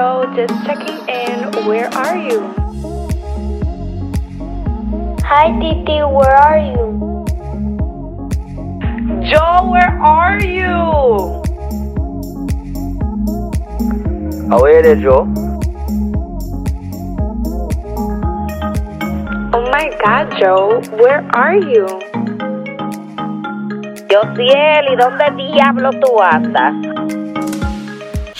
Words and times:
Jo, 0.00 0.24
just 0.34 0.54
checking 0.64 0.96
in. 1.12 1.66
Where 1.68 1.92
are 1.92 2.16
you? 2.16 2.40
Hi, 5.28 5.52
Titi, 5.60 6.00
where 6.00 6.36
are 6.40 6.56
you? 6.56 6.86
Jo, 9.30 9.44
where 9.68 9.92
are 10.00 10.40
you? 10.40 10.72
Away 14.56 14.80
there, 14.80 14.96
Jo. 14.96 15.28
Oh 19.52 19.64
my 19.68 19.92
god, 20.02 20.32
Jo, 20.40 20.80
where 20.96 21.28
are 21.36 21.56
you? 21.56 21.84
Josiel, 24.08 24.84
¿y 24.92 24.96
dónde 24.96 25.30
diablo 25.36 25.90
tú 26.00 26.22
andas? 26.22 26.89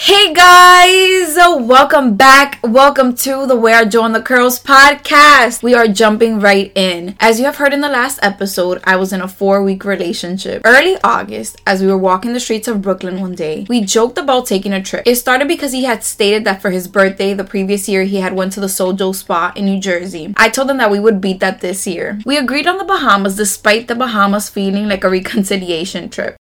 Hey 0.03 0.33
guys, 0.33 1.37
uh, 1.37 1.57
welcome 1.61 2.15
back. 2.15 2.57
Welcome 2.63 3.13
to 3.17 3.45
the 3.45 3.55
Where 3.55 3.85
Jo 3.85 4.03
and 4.03 4.15
the 4.15 4.21
Curls 4.23 4.59
podcast. 4.59 5.61
We 5.61 5.75
are 5.75 5.87
jumping 5.87 6.39
right 6.39 6.71
in. 6.73 7.15
As 7.19 7.37
you 7.37 7.45
have 7.45 7.57
heard 7.57 7.71
in 7.71 7.81
the 7.81 7.87
last 7.87 8.17
episode, 8.23 8.81
I 8.83 8.95
was 8.95 9.13
in 9.13 9.21
a 9.21 9.27
four 9.27 9.61
week 9.61 9.85
relationship. 9.85 10.63
Early 10.65 10.97
August, 11.03 11.61
as 11.67 11.81
we 11.81 11.87
were 11.87 11.99
walking 11.99 12.33
the 12.33 12.39
streets 12.39 12.67
of 12.67 12.81
Brooklyn 12.81 13.21
one 13.21 13.35
day, 13.35 13.67
we 13.69 13.81
joked 13.81 14.17
about 14.17 14.47
taking 14.47 14.73
a 14.73 14.81
trip. 14.81 15.03
It 15.05 15.17
started 15.17 15.47
because 15.47 15.71
he 15.71 15.83
had 15.83 16.03
stated 16.03 16.45
that 16.45 16.63
for 16.63 16.71
his 16.71 16.87
birthday 16.87 17.35
the 17.35 17.43
previous 17.43 17.87
year 17.87 18.03
he 18.03 18.21
had 18.21 18.33
went 18.33 18.53
to 18.53 18.59
the 18.59 18.65
Sojo 18.65 19.13
Spa 19.13 19.53
in 19.55 19.65
New 19.65 19.79
Jersey. 19.79 20.33
I 20.35 20.49
told 20.49 20.71
him 20.71 20.77
that 20.77 20.89
we 20.89 20.99
would 20.99 21.21
beat 21.21 21.41
that 21.41 21.61
this 21.61 21.85
year. 21.85 22.19
We 22.25 22.39
agreed 22.39 22.65
on 22.65 22.79
the 22.79 22.85
Bahamas 22.85 23.35
despite 23.35 23.87
the 23.87 23.93
Bahamas 23.93 24.49
feeling 24.49 24.89
like 24.89 25.03
a 25.03 25.09
reconciliation 25.19 26.09
trip. 26.09 26.40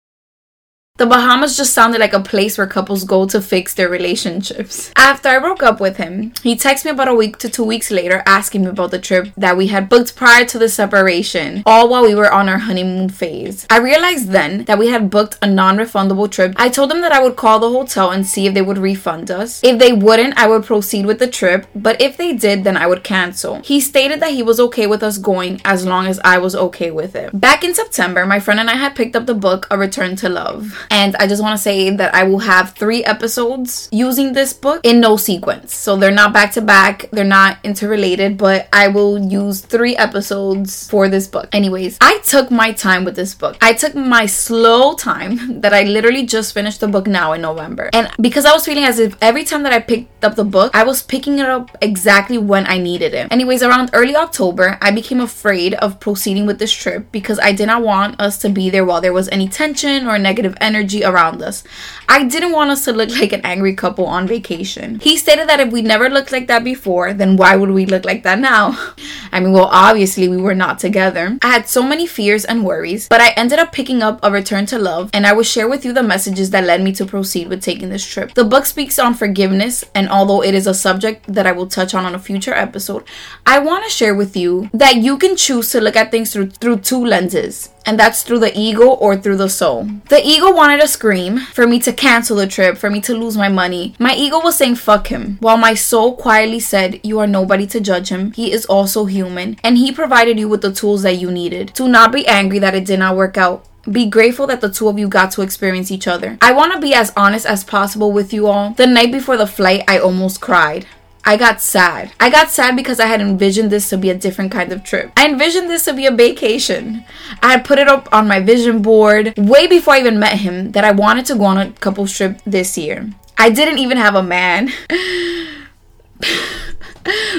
The 0.99 1.07
Bahamas 1.07 1.57
just 1.57 1.73
sounded 1.73 1.99
like 1.99 2.13
a 2.13 2.19
place 2.19 2.55
where 2.55 2.67
couples 2.67 3.03
go 3.03 3.25
to 3.25 3.41
fix 3.41 3.73
their 3.73 3.89
relationships. 3.89 4.91
After 4.95 5.27
I 5.27 5.39
broke 5.39 5.63
up 5.63 5.79
with 5.79 5.97
him, 5.97 6.33
he 6.43 6.55
texted 6.55 6.85
me 6.85 6.91
about 6.91 7.07
a 7.07 7.15
week 7.15 7.39
to 7.39 7.49
two 7.49 7.63
weeks 7.63 7.89
later 7.89 8.21
asking 8.27 8.61
me 8.61 8.67
about 8.67 8.91
the 8.91 8.99
trip 8.99 9.29
that 9.35 9.57
we 9.57 9.67
had 9.67 9.89
booked 9.89 10.15
prior 10.15 10.45
to 10.45 10.59
the 10.59 10.69
separation, 10.69 11.63
all 11.65 11.89
while 11.89 12.03
we 12.03 12.13
were 12.13 12.31
on 12.31 12.47
our 12.47 12.59
honeymoon 12.59 13.09
phase. 13.09 13.65
I 13.71 13.79
realized 13.79 14.29
then 14.29 14.65
that 14.65 14.77
we 14.77 14.89
had 14.89 15.09
booked 15.09 15.39
a 15.41 15.47
non 15.47 15.77
refundable 15.77 16.29
trip. 16.29 16.53
I 16.57 16.69
told 16.69 16.91
him 16.91 17.01
that 17.01 17.11
I 17.11 17.23
would 17.23 17.37
call 17.37 17.57
the 17.57 17.71
hotel 17.71 18.11
and 18.11 18.23
see 18.23 18.45
if 18.45 18.53
they 18.53 18.61
would 18.61 18.77
refund 18.77 19.31
us. 19.31 19.63
If 19.63 19.79
they 19.79 19.93
wouldn't, 19.93 20.37
I 20.37 20.47
would 20.47 20.63
proceed 20.63 21.07
with 21.07 21.17
the 21.17 21.27
trip, 21.27 21.65
but 21.73 21.99
if 21.99 22.17
they 22.17 22.33
did, 22.33 22.63
then 22.63 22.77
I 22.77 22.85
would 22.85 23.03
cancel. 23.03 23.63
He 23.63 23.81
stated 23.81 24.19
that 24.19 24.33
he 24.33 24.43
was 24.43 24.59
okay 24.59 24.85
with 24.85 25.01
us 25.01 25.17
going 25.17 25.59
as 25.65 25.87
long 25.87 26.05
as 26.05 26.19
I 26.19 26.37
was 26.37 26.55
okay 26.55 26.91
with 26.91 27.15
it. 27.15 27.31
Back 27.41 27.63
in 27.63 27.73
September, 27.73 28.27
my 28.27 28.39
friend 28.39 28.59
and 28.59 28.69
I 28.69 28.75
had 28.75 28.95
picked 28.95 29.15
up 29.15 29.25
the 29.25 29.33
book 29.33 29.65
A 29.71 29.77
Return 29.77 30.15
to 30.17 30.29
Love. 30.29 30.82
And 30.89 31.15
I 31.17 31.27
just 31.27 31.41
want 31.41 31.57
to 31.57 31.61
say 31.61 31.89
that 31.89 32.13
I 32.13 32.23
will 32.23 32.39
have 32.39 32.71
three 32.71 33.03
episodes 33.03 33.89
using 33.91 34.33
this 34.33 34.53
book 34.53 34.81
in 34.83 34.99
no 34.99 35.17
sequence. 35.17 35.75
So 35.75 35.95
they're 35.97 36.11
not 36.11 36.33
back 36.33 36.53
to 36.53 36.61
back, 36.61 37.09
they're 37.11 37.23
not 37.23 37.57
interrelated, 37.63 38.37
but 38.37 38.67
I 38.73 38.87
will 38.87 39.19
use 39.19 39.61
three 39.61 39.95
episodes 39.95 40.89
for 40.89 41.09
this 41.09 41.27
book. 41.27 41.49
Anyways, 41.51 41.97
I 42.01 42.19
took 42.19 42.51
my 42.51 42.71
time 42.71 43.05
with 43.05 43.15
this 43.15 43.33
book. 43.35 43.57
I 43.61 43.73
took 43.73 43.95
my 43.95 44.25
slow 44.25 44.95
time 44.95 45.61
that 45.61 45.73
I 45.73 45.83
literally 45.83 46.25
just 46.25 46.53
finished 46.53 46.79
the 46.79 46.87
book 46.87 47.07
now 47.07 47.33
in 47.33 47.41
November. 47.41 47.89
And 47.93 48.09
because 48.19 48.45
I 48.45 48.53
was 48.53 48.65
feeling 48.65 48.83
as 48.85 48.99
if 48.99 49.15
every 49.21 49.43
time 49.43 49.63
that 49.63 49.73
I 49.73 49.79
picked 49.79 50.23
up 50.23 50.35
the 50.35 50.43
book, 50.43 50.75
I 50.75 50.83
was 50.83 51.01
picking 51.01 51.39
it 51.39 51.45
up 51.45 51.75
exactly 51.81 52.37
when 52.37 52.65
I 52.67 52.77
needed 52.77 53.13
it. 53.13 53.27
Anyways, 53.31 53.63
around 53.63 53.89
early 53.93 54.15
October, 54.15 54.77
I 54.81 54.91
became 54.91 55.19
afraid 55.19 55.73
of 55.75 55.99
proceeding 55.99 56.45
with 56.45 56.59
this 56.59 56.71
trip 56.71 57.11
because 57.11 57.39
I 57.39 57.51
did 57.51 57.67
not 57.67 57.83
want 57.83 58.19
us 58.19 58.37
to 58.39 58.49
be 58.49 58.69
there 58.69 58.85
while 58.85 59.01
there 59.01 59.13
was 59.13 59.29
any 59.29 59.47
tension 59.47 60.07
or 60.07 60.17
negative 60.17 60.55
energy 60.59 60.72
around 60.75 61.41
us. 61.41 61.63
I 62.09 62.23
didn't 62.23 62.51
want 62.51 62.71
us 62.71 62.85
to 62.85 62.93
look 62.93 63.09
like 63.09 63.31
an 63.33 63.41
angry 63.43 63.75
couple 63.75 64.05
on 64.05 64.27
vacation. 64.27 64.99
He 64.99 65.17
stated 65.17 65.47
that 65.49 65.59
if 65.59 65.71
we 65.71 65.81
never 65.81 66.09
looked 66.09 66.31
like 66.31 66.47
that 66.47 66.63
before, 66.63 67.13
then 67.13 67.37
why 67.37 67.55
would 67.55 67.71
we 67.71 67.85
look 67.85 68.05
like 68.05 68.23
that 68.23 68.39
now? 68.39 68.77
I 69.31 69.39
mean, 69.39 69.51
well, 69.51 69.69
obviously 69.71 70.27
we 70.27 70.37
were 70.37 70.55
not 70.55 70.79
together. 70.79 71.37
I 71.41 71.51
had 71.51 71.67
so 71.67 71.83
many 71.83 72.05
fears 72.05 72.45
and 72.45 72.63
worries, 72.63 73.07
but 73.07 73.21
I 73.21 73.29
ended 73.31 73.59
up 73.59 73.71
picking 73.71 74.03
up 74.03 74.19
A 74.23 74.31
Return 74.31 74.65
to 74.67 74.77
Love, 74.77 75.09
and 75.13 75.25
I 75.25 75.33
will 75.33 75.43
share 75.43 75.67
with 75.67 75.85
you 75.85 75.93
the 75.93 76.03
messages 76.03 76.51
that 76.51 76.65
led 76.65 76.81
me 76.81 76.91
to 76.93 77.05
proceed 77.05 77.49
with 77.49 77.61
taking 77.61 77.89
this 77.89 78.05
trip. 78.05 78.33
The 78.33 78.43
book 78.43 78.65
speaks 78.65 78.99
on 78.99 79.13
forgiveness, 79.13 79.83
and 79.95 80.09
although 80.09 80.43
it 80.43 80.53
is 80.53 80.67
a 80.67 80.73
subject 80.73 81.25
that 81.27 81.47
I 81.47 81.51
will 81.51 81.67
touch 81.67 81.93
on 81.93 82.05
on 82.05 82.15
a 82.15 82.19
future 82.19 82.53
episode, 82.53 83.03
I 83.45 83.59
want 83.59 83.83
to 83.85 83.89
share 83.89 84.15
with 84.15 84.35
you 84.35 84.69
that 84.73 84.97
you 84.97 85.17
can 85.17 85.35
choose 85.35 85.71
to 85.71 85.81
look 85.81 85.95
at 85.95 86.11
things 86.11 86.33
through 86.33 86.51
through 86.51 86.77
two 86.77 87.03
lenses 87.03 87.72
and 87.85 87.99
that's 87.99 88.23
through 88.23 88.39
the 88.39 88.57
ego 88.57 88.87
or 88.87 89.17
through 89.17 89.37
the 89.37 89.49
soul. 89.49 89.87
The 90.09 90.21
ego 90.25 90.53
wanted 90.53 90.81
to 90.81 90.87
scream 90.87 91.39
for 91.39 91.67
me 91.67 91.79
to 91.79 91.93
cancel 91.93 92.37
the 92.37 92.47
trip, 92.47 92.77
for 92.77 92.89
me 92.89 93.01
to 93.01 93.13
lose 93.13 93.37
my 93.37 93.49
money. 93.49 93.95
My 93.99 94.15
ego 94.15 94.39
was 94.39 94.57
saying 94.57 94.75
fuck 94.75 95.07
him, 95.07 95.37
while 95.39 95.57
my 95.57 95.73
soul 95.73 96.15
quietly 96.15 96.59
said, 96.59 96.99
You 97.03 97.19
are 97.19 97.27
nobody 97.27 97.67
to 97.67 97.79
judge 97.79 98.09
him. 98.09 98.31
He 98.33 98.51
is 98.51 98.65
also 98.65 99.05
human, 99.05 99.57
and 99.63 99.77
he 99.77 99.91
provided 99.91 100.39
you 100.39 100.47
with 100.47 100.61
the 100.61 100.73
tools 100.73 101.03
that 101.03 101.17
you 101.17 101.31
needed. 101.31 101.73
To 101.75 101.87
not 101.87 102.11
be 102.11 102.27
angry 102.27 102.59
that 102.59 102.75
it 102.75 102.85
did 102.85 102.99
not 102.99 103.15
work 103.15 103.37
out. 103.37 103.65
Be 103.89 104.05
grateful 104.05 104.47
that 104.47 104.61
the 104.61 104.71
two 104.71 104.87
of 104.87 104.97
you 104.97 105.09
got 105.09 105.31
to 105.31 105.41
experience 105.41 105.91
each 105.91 106.07
other. 106.07 106.37
I 106.41 106.53
want 106.53 106.71
to 106.73 106.79
be 106.79 106.93
as 106.93 107.11
honest 107.17 107.45
as 107.45 107.65
possible 107.65 108.13
with 108.13 108.31
you 108.31 108.47
all. 108.47 108.71
The 108.71 108.87
night 108.87 109.11
before 109.11 109.35
the 109.35 109.45
flight, 109.45 109.83
I 109.89 109.99
almost 109.99 110.39
cried. 110.39 110.85
I 111.25 111.37
got 111.37 111.61
sad. 111.61 112.11
I 112.19 112.29
got 112.29 112.49
sad 112.49 112.75
because 112.75 112.99
I 112.99 113.05
had 113.05 113.21
envisioned 113.21 113.71
this 113.71 113.89
to 113.89 113.97
be 113.97 114.09
a 114.09 114.17
different 114.17 114.51
kind 114.51 114.73
of 114.73 114.83
trip. 114.83 115.11
I 115.15 115.27
envisioned 115.27 115.69
this 115.69 115.85
to 115.85 115.93
be 115.93 116.05
a 116.05 116.11
vacation. 116.11 117.05
I 117.41 117.51
had 117.51 117.65
put 117.65 117.79
it 117.79 117.87
up 117.87 118.09
on 118.11 118.27
my 118.27 118.41
vision 118.41 118.81
board 118.81 119.33
way 119.37 119.67
before 119.67 119.93
I 119.93 119.99
even 119.99 120.19
met 120.19 120.39
him 120.39 120.73
that 120.73 120.83
I 120.83 120.91
wanted 120.91 121.25
to 121.27 121.35
go 121.35 121.45
on 121.45 121.57
a 121.57 121.71
couple 121.71 122.05
trip 122.07 122.41
this 122.45 122.77
year. 122.77 123.09
I 123.37 123.49
didn't 123.49 123.79
even 123.79 123.97
have 123.97 124.15
a 124.15 124.23
man. 124.23 124.71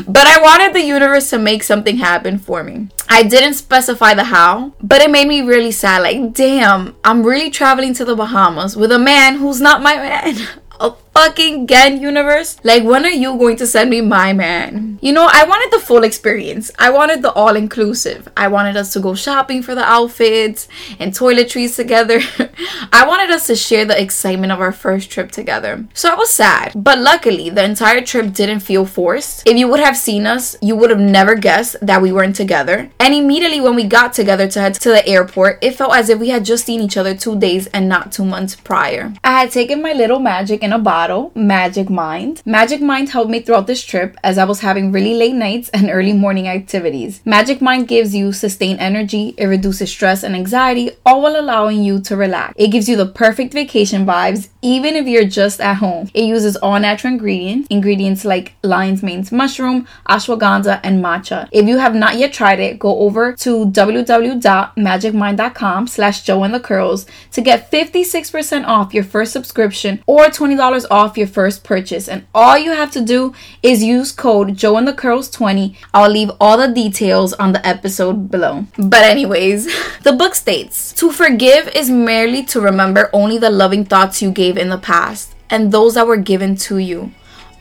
but 0.06 0.26
I 0.26 0.40
wanted 0.40 0.74
the 0.74 0.82
universe 0.82 1.30
to 1.30 1.38
make 1.38 1.62
something 1.62 1.98
happen 1.98 2.38
for 2.38 2.62
me. 2.64 2.88
I 3.08 3.22
didn't 3.22 3.54
specify 3.54 4.14
the 4.14 4.24
how, 4.24 4.72
but 4.82 5.02
it 5.02 5.10
made 5.10 5.28
me 5.28 5.42
really 5.42 5.72
sad. 5.72 6.02
Like, 6.02 6.32
damn, 6.32 6.96
I'm 7.04 7.24
really 7.24 7.50
traveling 7.50 7.94
to 7.94 8.04
the 8.04 8.16
Bahamas 8.16 8.76
with 8.76 8.92
a 8.92 8.98
man 8.98 9.36
who's 9.36 9.60
not 9.60 9.82
my 9.82 9.96
man. 9.96 10.36
a 10.36 10.48
oh, 10.80 10.98
fucking 11.14 11.66
Gen 11.68 12.00
universe? 12.00 12.56
Like, 12.64 12.82
when 12.82 13.04
are 13.04 13.10
you 13.10 13.38
going 13.38 13.56
to 13.56 13.66
send 13.66 13.88
me 13.88 14.00
my 14.00 14.32
man? 14.32 14.98
You 15.00 15.12
know, 15.12 15.28
I 15.30 15.44
wanted 15.44 15.70
the 15.70 15.84
full 15.84 16.02
experience. 16.02 16.72
I 16.78 16.90
wanted 16.90 17.22
the 17.22 17.32
all 17.32 17.54
inclusive. 17.54 18.28
I 18.36 18.48
wanted 18.48 18.76
us 18.76 18.92
to 18.94 19.00
go 19.00 19.14
shopping 19.14 19.62
for 19.62 19.74
the 19.74 19.84
outfits 19.84 20.66
and 20.98 21.12
toiletries 21.12 21.76
together. 21.76 22.20
I 22.92 23.06
wanted 23.06 23.30
us 23.30 23.46
to 23.46 23.54
share 23.54 23.84
the 23.84 24.00
excitement 24.00 24.50
of 24.52 24.60
our 24.60 24.72
first 24.72 25.10
trip 25.10 25.30
together. 25.30 25.86
So 25.94 26.10
I 26.10 26.16
was 26.16 26.30
sad. 26.30 26.72
But 26.74 26.98
luckily, 26.98 27.48
the 27.48 27.64
entire 27.64 28.00
trip 28.00 28.32
didn't 28.32 28.60
feel 28.60 28.84
forced. 28.84 29.46
If 29.46 29.56
you 29.56 29.68
would 29.68 29.80
have 29.80 29.96
seen 29.96 30.26
us, 30.26 30.56
you 30.60 30.74
would 30.74 30.90
have 30.90 31.00
never 31.00 31.36
guessed 31.36 31.76
that 31.80 32.02
we 32.02 32.10
weren't 32.10 32.36
together. 32.36 32.90
And 32.98 33.14
immediately 33.14 33.60
when 33.60 33.76
we 33.76 33.84
got 33.84 34.14
together 34.14 34.48
to 34.48 34.60
head 34.60 34.74
to 34.74 34.88
the 34.88 35.06
airport, 35.06 35.58
it 35.62 35.76
felt 35.76 35.94
as 35.94 36.08
if 36.08 36.18
we 36.18 36.30
had 36.30 36.44
just 36.44 36.66
seen 36.66 36.80
each 36.80 36.96
other 36.96 37.14
two 37.14 37.38
days 37.38 37.68
and 37.68 37.88
not 37.88 38.10
two 38.10 38.24
months 38.24 38.56
prior. 38.56 39.12
I 39.22 39.40
had 39.40 39.52
taken 39.52 39.80
my 39.80 39.92
little 39.92 40.18
magic 40.18 40.62
in 40.62 40.72
a 40.72 40.78
bottle 40.78 41.03
bottle, 41.04 41.32
Magic 41.34 41.90
Mind. 41.90 42.40
Magic 42.46 42.80
Mind 42.80 43.10
helped 43.10 43.30
me 43.30 43.40
throughout 43.40 43.66
this 43.66 43.84
trip 43.84 44.16
as 44.24 44.38
I 44.38 44.44
was 44.44 44.60
having 44.60 44.90
really 44.90 45.12
late 45.12 45.34
nights 45.34 45.68
and 45.74 45.90
early 45.90 46.14
morning 46.14 46.48
activities. 46.48 47.20
Magic 47.26 47.60
Mind 47.60 47.88
gives 47.88 48.14
you 48.14 48.32
sustained 48.32 48.80
energy, 48.80 49.34
it 49.36 49.44
reduces 49.44 49.90
stress 49.90 50.22
and 50.22 50.34
anxiety, 50.34 50.92
all 51.04 51.20
while 51.20 51.38
allowing 51.38 51.82
you 51.82 52.00
to 52.00 52.16
relax. 52.16 52.54
It 52.56 52.68
gives 52.68 52.88
you 52.88 52.96
the 52.96 53.04
perfect 53.04 53.52
vacation 53.52 54.06
vibes, 54.06 54.48
even 54.62 54.96
if 54.96 55.06
you're 55.06 55.26
just 55.26 55.60
at 55.60 55.76
home. 55.76 56.08
It 56.14 56.24
uses 56.24 56.56
all 56.56 56.80
natural 56.80 57.12
ingredients, 57.12 57.66
ingredients 57.68 58.24
like 58.24 58.54
lion's 58.62 59.02
mane 59.02 59.26
mushroom, 59.30 59.86
ashwagandha, 60.08 60.80
and 60.82 61.04
matcha. 61.04 61.50
If 61.52 61.68
you 61.68 61.76
have 61.78 61.94
not 61.94 62.16
yet 62.16 62.32
tried 62.32 62.60
it, 62.60 62.78
go 62.78 63.00
over 63.00 63.34
to 63.44 63.66
www.magicmind.com 63.66 65.86
slash 65.86 66.22
Jo 66.22 66.42
and 66.44 66.54
the 66.54 66.60
Curls 66.60 67.04
to 67.32 67.42
get 67.42 67.70
56% 67.70 68.66
off 68.66 68.94
your 68.94 69.04
first 69.04 69.32
subscription 69.32 70.02
or 70.06 70.24
$20 70.26 70.86
off 70.90 70.93
your 71.16 71.26
first 71.26 71.64
purchase. 71.64 72.08
And 72.08 72.26
all 72.34 72.56
you 72.56 72.70
have 72.70 72.90
to 72.92 73.00
do 73.00 73.34
is 73.62 73.82
use 73.82 74.12
code 74.12 74.56
Jo 74.56 74.76
and 74.76 74.86
the 74.86 74.92
Curls 74.92 75.30
20. 75.30 75.76
I'll 75.92 76.10
leave 76.10 76.30
all 76.40 76.56
the 76.56 76.68
details 76.68 77.32
on 77.34 77.52
the 77.52 77.66
episode 77.66 78.30
below. 78.30 78.66
But, 78.78 79.02
anyways, 79.02 79.66
the 80.02 80.12
book 80.12 80.34
states 80.34 80.92
To 80.94 81.10
forgive 81.10 81.68
is 81.68 81.90
merely 81.90 82.44
to 82.44 82.60
remember 82.60 83.10
only 83.12 83.38
the 83.38 83.50
loving 83.50 83.84
thoughts 83.84 84.22
you 84.22 84.30
gave 84.30 84.56
in 84.56 84.68
the 84.68 84.78
past 84.78 85.34
and 85.50 85.72
those 85.72 85.94
that 85.94 86.06
were 86.06 86.16
given 86.16 86.56
to 86.56 86.78
you. 86.78 87.12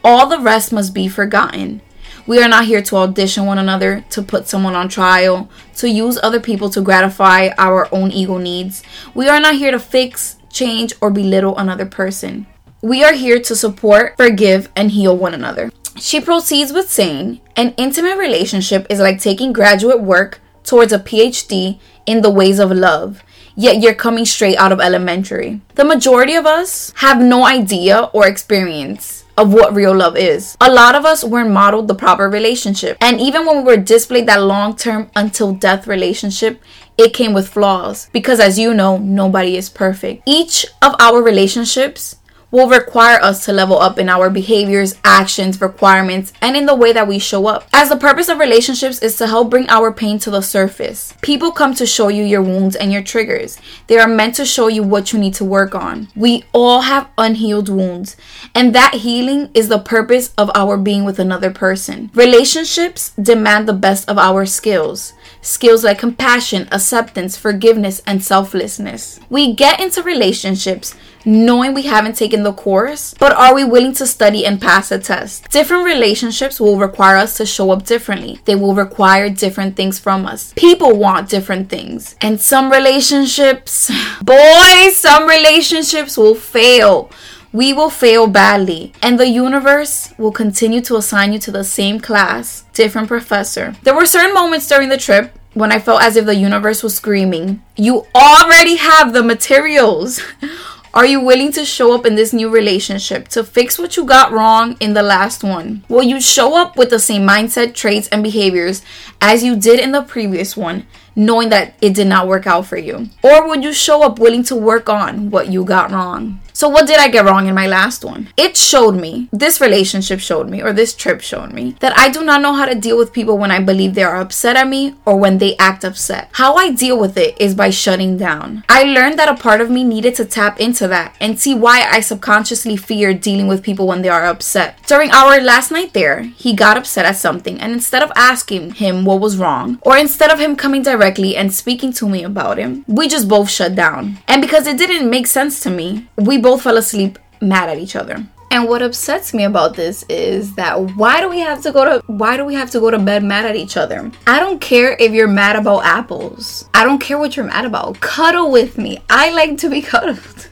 All 0.04 0.28
the 0.28 0.40
rest 0.40 0.72
must 0.72 0.94
be 0.94 1.08
forgotten. 1.08 1.82
We 2.26 2.42
are 2.42 2.48
not 2.48 2.66
here 2.66 2.82
to 2.84 2.98
audition 2.98 3.46
one 3.46 3.58
another, 3.58 4.06
to 4.12 4.22
put 4.22 4.48
someone 4.48 4.76
on 4.76 4.88
trial, 4.88 5.50
to 5.76 5.90
use 5.90 6.18
other 6.24 6.40
people 6.40 6.70
to 6.70 6.82
gratify 6.82 7.50
our 7.58 7.94
own 7.94 8.12
ego 8.12 8.38
needs. 8.38 8.82
We 9.14 9.28
are 9.28 9.42
not 9.42 9.56
here 9.56 9.72
to 9.72 9.80
fix, 9.80 10.38
change, 10.50 10.94
or 11.02 11.12
belittle 11.12 11.58
another 11.58 11.86
person. 11.86 12.48
We 12.84 13.02
are 13.02 13.14
here 13.14 13.40
to 13.40 13.56
support, 13.56 14.18
forgive, 14.18 14.68
and 14.76 14.92
heal 14.92 15.16
one 15.16 15.34
another. 15.34 15.72
She 15.96 16.20
proceeds 16.20 16.74
with 16.74 16.90
saying, 16.90 17.40
An 17.56 17.74
intimate 17.78 18.18
relationship 18.18 18.86
is 18.90 19.00
like 19.00 19.22
taking 19.22 19.54
graduate 19.54 20.02
work 20.02 20.42
towards 20.66 20.92
a 20.92 21.00
PhD 21.00 21.80
in 22.06 22.22
the 22.22 22.30
ways 22.30 22.60
of 22.60 22.72
love, 22.72 23.24
yet 23.56 23.82
you're 23.82 23.94
coming 23.94 24.26
straight 24.26 24.58
out 24.58 24.74
of 24.74 24.82
elementary. 24.82 25.62
The 25.76 25.86
majority 25.86 26.36
of 26.36 26.46
us 26.46 26.92
have 26.98 27.22
no 27.22 27.46
idea 27.46 28.10
or 28.12 28.28
experience 28.28 29.24
of 29.38 29.54
what 29.54 29.74
real 29.74 29.96
love 29.96 30.18
is. 30.18 30.58
A 30.60 30.70
lot 30.70 30.94
of 30.94 31.06
us 31.06 31.24
weren't 31.24 31.52
modeled 31.52 31.88
the 31.88 31.96
proper 31.96 32.30
relationship. 32.30 32.98
And 33.00 33.22
even 33.22 33.46
when 33.46 33.60
we 33.60 33.64
were 33.64 33.82
displayed 33.82 34.28
that 34.28 34.44
long 34.44 34.76
term 34.76 35.10
until 35.16 35.54
death 35.54 35.88
relationship, 35.88 36.62
it 36.98 37.14
came 37.14 37.34
with 37.34 37.48
flaws. 37.48 38.10
Because 38.12 38.42
as 38.42 38.60
you 38.60 38.74
know, 38.74 38.98
nobody 38.98 39.56
is 39.56 39.70
perfect. 39.70 40.24
Each 40.26 40.66
of 40.82 40.96
our 41.00 41.24
relationships 41.24 42.18
will 42.54 42.70
require 42.70 43.20
us 43.20 43.44
to 43.44 43.52
level 43.52 43.80
up 43.80 43.98
in 43.98 44.08
our 44.08 44.30
behaviors, 44.30 44.94
actions, 45.04 45.60
requirements, 45.60 46.32
and 46.40 46.56
in 46.56 46.68
the 46.68 46.76
way 46.76 46.94
that 46.94 47.08
we 47.08 47.18
show 47.18 47.48
up. 47.48 47.68
As 47.74 47.90
the 47.90 47.98
purpose 47.98 48.30
of 48.30 48.38
relationships 48.38 49.00
is 49.00 49.18
to 49.18 49.26
help 49.26 49.50
bring 49.50 49.68
our 49.70 49.92
pain 49.92 50.20
to 50.20 50.30
the 50.30 50.42
surface. 50.42 51.16
People 51.22 51.52
come 51.52 51.74
to 51.74 51.88
show 51.88 52.10
you 52.10 52.24
your 52.24 52.44
wounds 52.44 52.76
and 52.76 52.94
your 52.94 53.02
triggers. 53.02 53.58
They 53.88 53.98
are 53.98 54.08
meant 54.08 54.36
to 54.36 54.46
show 54.46 54.68
you 54.68 54.84
what 54.84 55.12
you 55.12 55.18
need 55.18 55.34
to 55.36 55.44
work 55.44 55.74
on. 55.74 56.10
We 56.16 56.44
all 56.54 56.82
have 56.82 57.10
unhealed 57.18 57.70
wounds, 57.70 58.16
and 58.54 58.76
that 58.76 58.94
healing 59.02 59.50
is 59.56 59.70
the 59.70 59.80
purpose 59.80 60.32
of 60.38 60.52
our 60.54 60.78
being 60.78 61.06
with 61.06 61.18
another 61.18 61.50
person. 61.50 62.12
Relationships 62.14 63.14
demand 63.20 63.68
the 63.68 63.74
best 63.74 64.08
of 64.08 64.20
our 64.20 64.46
skills. 64.46 65.14
Skills 65.44 65.84
like 65.84 66.00
compassion, 66.00 66.70
acceptance, 66.72 67.36
forgiveness, 67.36 68.02
and 68.08 68.24
selflessness. 68.24 69.20
We 69.30 69.54
get 69.54 69.82
into 69.82 70.02
relationships 70.02 70.96
knowing 71.26 71.74
we 71.74 71.84
haven't 71.84 72.16
taken 72.16 72.44
the 72.44 72.54
course, 72.54 73.14
but 73.20 73.34
are 73.34 73.54
we 73.54 73.66
willing 73.66 73.94
to 73.94 74.08
study 74.08 74.46
and 74.46 74.62
pass 74.62 74.90
a 74.90 75.00
test? 75.00 75.50
Different 75.50 75.86
relationships 75.86 76.62
will 76.62 76.78
require 76.78 77.18
us 77.18 77.36
to 77.38 77.46
show 77.46 77.72
up 77.72 77.86
differently. 77.86 78.40
They 78.46 78.56
will 78.56 78.74
require 78.74 79.30
different 79.30 79.76
things 79.76 80.00
from 80.00 80.26
us. 80.26 80.54
People 80.56 80.98
want 80.98 81.30
different 81.30 81.70
things. 81.70 82.16
And 82.22 82.40
some 82.40 82.72
relationships, 82.72 83.92
boys, 84.22 84.96
some 84.96 85.28
relationships 85.28 86.18
will 86.18 86.36
fail. 86.36 87.12
We 87.54 87.72
will 87.72 87.92
fail 87.92 88.26
badly, 88.26 88.94
and 89.00 89.20
the 89.20 89.28
universe 89.28 90.12
will 90.18 90.32
continue 90.32 90.82
to 90.82 90.96
assign 90.96 91.34
you 91.34 91.40
to 91.40 91.52
the 91.52 91.64
same 91.64 92.00
class, 92.00 92.64
different 92.74 93.08
professor. 93.08 93.76
There 93.84 93.94
were 93.94 94.08
certain 94.08 94.34
moments 94.34 94.68
during 94.68 94.90
the 94.90 94.98
trip 94.98 95.38
when 95.54 95.72
I 95.72 95.78
felt 95.78 96.02
as 96.02 96.16
if 96.16 96.26
the 96.26 96.34
universe 96.34 96.82
was 96.82 96.96
screaming, 96.96 97.62
You 97.76 98.08
already 98.16 98.78
have 98.78 99.14
the 99.14 99.22
materials. 99.22 100.20
Are 100.96 101.06
you 101.06 101.22
willing 101.22 101.52
to 101.54 101.66
show 101.66 101.94
up 101.94 102.06
in 102.06 102.16
this 102.16 102.34
new 102.34 102.50
relationship 102.50 103.28
to 103.30 103.44
fix 103.44 103.80
what 103.80 103.98
you 103.98 104.06
got 104.06 104.32
wrong 104.32 104.76
in 104.80 104.94
the 104.94 105.02
last 105.02 105.44
one? 105.44 105.84
Will 105.90 106.04
you 106.04 106.22
show 106.22 106.56
up 106.56 106.78
with 106.78 106.92
the 106.92 107.00
same 107.00 107.28
mindset, 107.28 107.74
traits, 107.74 108.08
and 108.10 108.24
behaviors 108.24 108.84
as 109.20 109.44
you 109.44 109.56
did 109.56 109.80
in 109.80 109.92
the 109.92 110.04
previous 110.04 110.56
one, 110.56 110.86
knowing 111.16 111.50
that 111.50 111.74
it 111.82 111.96
did 111.96 112.08
not 112.08 112.28
work 112.28 112.46
out 112.46 112.68
for 112.68 112.78
you? 112.78 113.10
Or 113.24 113.48
would 113.48 113.64
you 113.64 113.74
show 113.74 114.04
up 114.04 114.20
willing 114.20 114.44
to 114.44 114.56
work 114.56 114.88
on 114.88 115.32
what 115.32 115.52
you 115.52 115.64
got 115.66 115.90
wrong? 115.90 116.40
So, 116.56 116.70
what 116.70 116.86
did 116.86 117.00
I 117.00 117.08
get 117.08 117.26
wrong 117.26 117.48
in 117.48 117.56
my 117.56 117.66
last 117.66 118.06
one? 118.06 118.30
It 118.38 118.56
showed 118.56 118.96
me, 118.96 119.28
this 119.32 119.60
relationship 119.60 120.20
showed 120.20 120.50
me, 120.50 120.62
or 120.62 120.72
this 120.72 120.94
trip 120.94 121.22
showed 121.22 121.52
me, 121.52 121.76
that 121.80 121.98
I 121.98 122.10
do 122.10 122.24
not 122.24 122.42
know 122.42 122.54
how 122.54 122.66
to 122.66 122.76
deal 122.76 122.96
with 122.96 123.12
people 123.12 123.40
when 123.40 123.50
I 123.50 123.60
believe 123.60 123.96
they 123.96 124.04
are 124.04 124.18
upset 124.18 124.56
at 124.56 124.68
me 124.68 124.94
or 125.04 125.18
when 125.18 125.40
they 125.40 125.58
act 125.58 125.84
upset. 125.84 126.30
How 126.34 126.54
I 126.54 126.70
deal 126.70 127.00
with 127.00 127.18
it 127.18 127.36
is 127.42 127.56
by 127.56 127.72
shutting 127.72 128.18
down. 128.18 128.64
I 128.70 128.84
learned 128.84 129.18
that 129.18 129.30
a 129.30 129.42
part 129.42 129.62
of 129.62 129.72
me 129.72 129.84
needed 129.84 130.14
to 130.16 130.26
tap 130.26 130.60
into 130.60 130.88
that 130.90 131.16
and 131.20 131.40
see 131.40 131.56
why 131.56 131.88
I 131.90 132.02
subconsciously 132.02 132.78
fear 132.78 133.16
dealing 133.16 133.48
with 133.48 133.64
people 133.64 133.88
when 133.88 134.04
they 134.04 134.10
are 134.10 134.26
upset. 134.26 134.78
During 134.86 135.10
our 135.10 135.42
last 135.42 135.72
night 135.72 135.94
there, 135.94 136.22
he 136.22 136.54
got 136.54 136.78
upset 136.78 137.06
at 137.06 137.18
something, 137.18 137.60
and 137.60 137.72
instead 137.72 138.04
of 138.04 138.12
asking 138.16 138.74
him 138.74 139.06
what 139.06 139.20
was 139.20 139.38
wrong, 139.38 139.80
or 139.82 139.98
instead 139.98 140.30
of 140.30 140.40
him 140.40 140.56
coming 140.56 140.84
directly 140.84 141.36
and 141.36 141.52
speaking 141.52 141.92
to 141.94 142.08
me 142.08 142.24
about 142.24 142.60
him, 142.60 142.86
we 142.88 143.08
just 143.08 143.28
both 143.28 143.50
shut 143.50 143.74
down. 143.74 144.20
And 144.28 144.40
because 144.40 144.68
it 144.68 144.78
didn't 144.78 145.10
make 145.10 145.26
sense 145.26 145.60
to 145.62 145.72
me, 145.72 146.08
we 146.16 146.43
both 146.44 146.62
fell 146.62 146.78
asleep 146.78 147.18
mad 147.42 147.70
at 147.70 147.80
each 147.80 147.96
other. 147.96 148.24
And 148.54 148.70
what 148.70 148.84
upsets 148.84 149.34
me 149.34 149.46
about 149.46 149.76
this 149.76 150.06
is 150.08 150.54
that 150.56 150.80
why 150.96 151.22
do 151.22 151.28
we 151.28 151.40
have 151.40 151.64
to 151.64 151.72
go 151.72 151.86
to 151.86 152.04
why 152.06 152.38
do 152.38 152.46
we 152.46 152.54
have 152.54 152.70
to 152.72 152.80
go 152.80 152.92
to 152.92 153.00
bed 153.00 153.24
mad 153.24 153.48
at 153.48 153.56
each 153.56 153.78
other? 153.78 154.12
I 154.28 154.40
don't 154.40 154.62
care 154.62 154.96
if 155.00 155.12
you're 155.12 155.28
mad 155.28 155.56
about 155.56 155.86
apples. 155.86 156.70
I 156.72 156.84
don't 156.84 157.00
care 157.00 157.18
what 157.18 157.36
you're 157.36 157.48
mad 157.48 157.66
about. 157.66 158.00
Cuddle 158.00 158.52
with 158.52 158.78
me. 158.78 159.00
I 159.10 159.32
like 159.32 159.58
to 159.58 159.72
be 159.72 159.82
cuddled. 159.92 160.50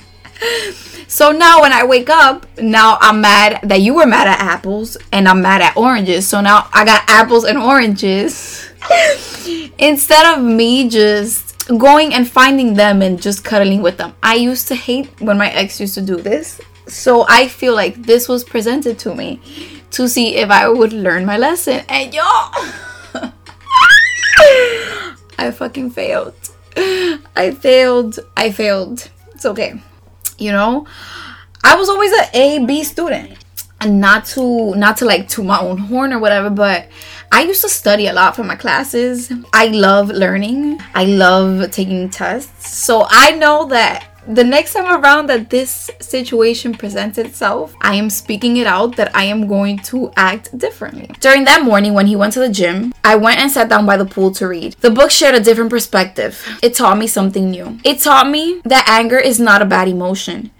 so 1.07 1.31
now 1.31 1.61
when 1.61 1.71
I 1.71 1.85
wake 1.85 2.09
up, 2.09 2.47
now 2.57 2.97
I'm 2.99 3.21
mad 3.21 3.59
that 3.61 3.81
you 3.81 3.93
were 3.93 4.07
mad 4.07 4.27
at 4.27 4.39
apples 4.39 4.97
and 5.11 5.27
I'm 5.27 5.43
mad 5.43 5.61
at 5.61 5.77
oranges. 5.77 6.27
So 6.27 6.41
now 6.41 6.69
I 6.73 6.83
got 6.83 7.03
apples 7.07 7.43
and 7.43 7.59
oranges. 7.59 8.67
Instead 9.77 10.25
of 10.35 10.43
me 10.43 10.89
just 10.89 11.50
going 11.65 12.13
and 12.13 12.29
finding 12.29 12.73
them 12.75 13.01
and 13.01 13.21
just 13.21 13.43
cuddling 13.43 13.81
with 13.81 13.97
them. 13.97 14.13
I 14.21 14.35
used 14.35 14.67
to 14.69 14.75
hate 14.75 15.09
when 15.21 15.37
my 15.37 15.51
ex 15.51 15.79
used 15.79 15.95
to 15.95 16.01
do 16.01 16.17
this. 16.17 16.59
So 16.87 17.25
I 17.27 17.47
feel 17.47 17.73
like 17.75 18.03
this 18.03 18.27
was 18.27 18.43
presented 18.43 18.99
to 18.99 19.15
me 19.15 19.39
to 19.91 20.07
see 20.09 20.35
if 20.35 20.49
I 20.49 20.67
would 20.67 20.93
learn 20.93 21.25
my 21.25 21.37
lesson. 21.37 21.83
And 21.87 22.13
yo, 22.13 22.21
I 25.37 25.51
fucking 25.51 25.91
failed. 25.91 26.35
I 26.75 27.51
failed. 27.59 28.19
I 28.35 28.51
failed. 28.51 29.09
It's 29.33 29.45
okay. 29.45 29.81
You 30.37 30.51
know, 30.51 30.87
I 31.63 31.75
was 31.75 31.89
always 31.89 32.11
an 32.11 32.25
A 32.33 32.65
B 32.65 32.83
student, 32.83 33.37
and 33.79 34.01
not 34.01 34.25
to 34.27 34.75
not 34.75 34.97
to 34.97 35.05
like 35.05 35.27
to 35.29 35.43
my 35.43 35.59
own 35.59 35.77
horn 35.77 36.13
or 36.13 36.19
whatever, 36.19 36.49
but 36.49 36.87
I 37.33 37.43
used 37.43 37.61
to 37.61 37.69
study 37.69 38.07
a 38.07 38.13
lot 38.13 38.35
for 38.35 38.43
my 38.43 38.55
classes. 38.55 39.31
I 39.53 39.67
love 39.67 40.09
learning. 40.09 40.79
I 40.93 41.05
love 41.05 41.71
taking 41.71 42.09
tests. 42.09 42.69
So 42.77 43.05
I 43.09 43.31
know 43.31 43.65
that 43.67 44.07
the 44.27 44.43
next 44.43 44.73
time 44.73 45.01
around 45.01 45.27
that 45.27 45.49
this 45.49 45.89
situation 45.99 46.73
presents 46.73 47.17
itself, 47.17 47.73
I 47.81 47.95
am 47.95 48.09
speaking 48.09 48.57
it 48.57 48.67
out 48.67 48.95
that 48.97 49.15
I 49.15 49.23
am 49.23 49.47
going 49.47 49.79
to 49.79 50.11
act 50.15 50.55
differently. 50.57 51.09
During 51.19 51.45
that 51.45 51.63
morning 51.63 51.93
when 51.93 52.05
he 52.05 52.15
went 52.15 52.33
to 52.33 52.39
the 52.39 52.49
gym, 52.49 52.93
I 53.03 53.15
went 53.15 53.39
and 53.39 53.49
sat 53.49 53.69
down 53.69 53.85
by 53.85 53.97
the 53.97 54.05
pool 54.05 54.31
to 54.31 54.47
read. 54.47 54.73
The 54.81 54.91
book 54.91 55.09
shared 55.09 55.33
a 55.33 55.39
different 55.39 55.71
perspective. 55.71 56.45
It 56.61 56.75
taught 56.75 56.97
me 56.97 57.07
something 57.07 57.49
new. 57.49 57.79
It 57.83 57.99
taught 57.99 58.29
me 58.29 58.61
that 58.65 58.87
anger 58.87 59.17
is 59.17 59.39
not 59.39 59.61
a 59.61 59.65
bad 59.65 59.87
emotion. 59.87 60.51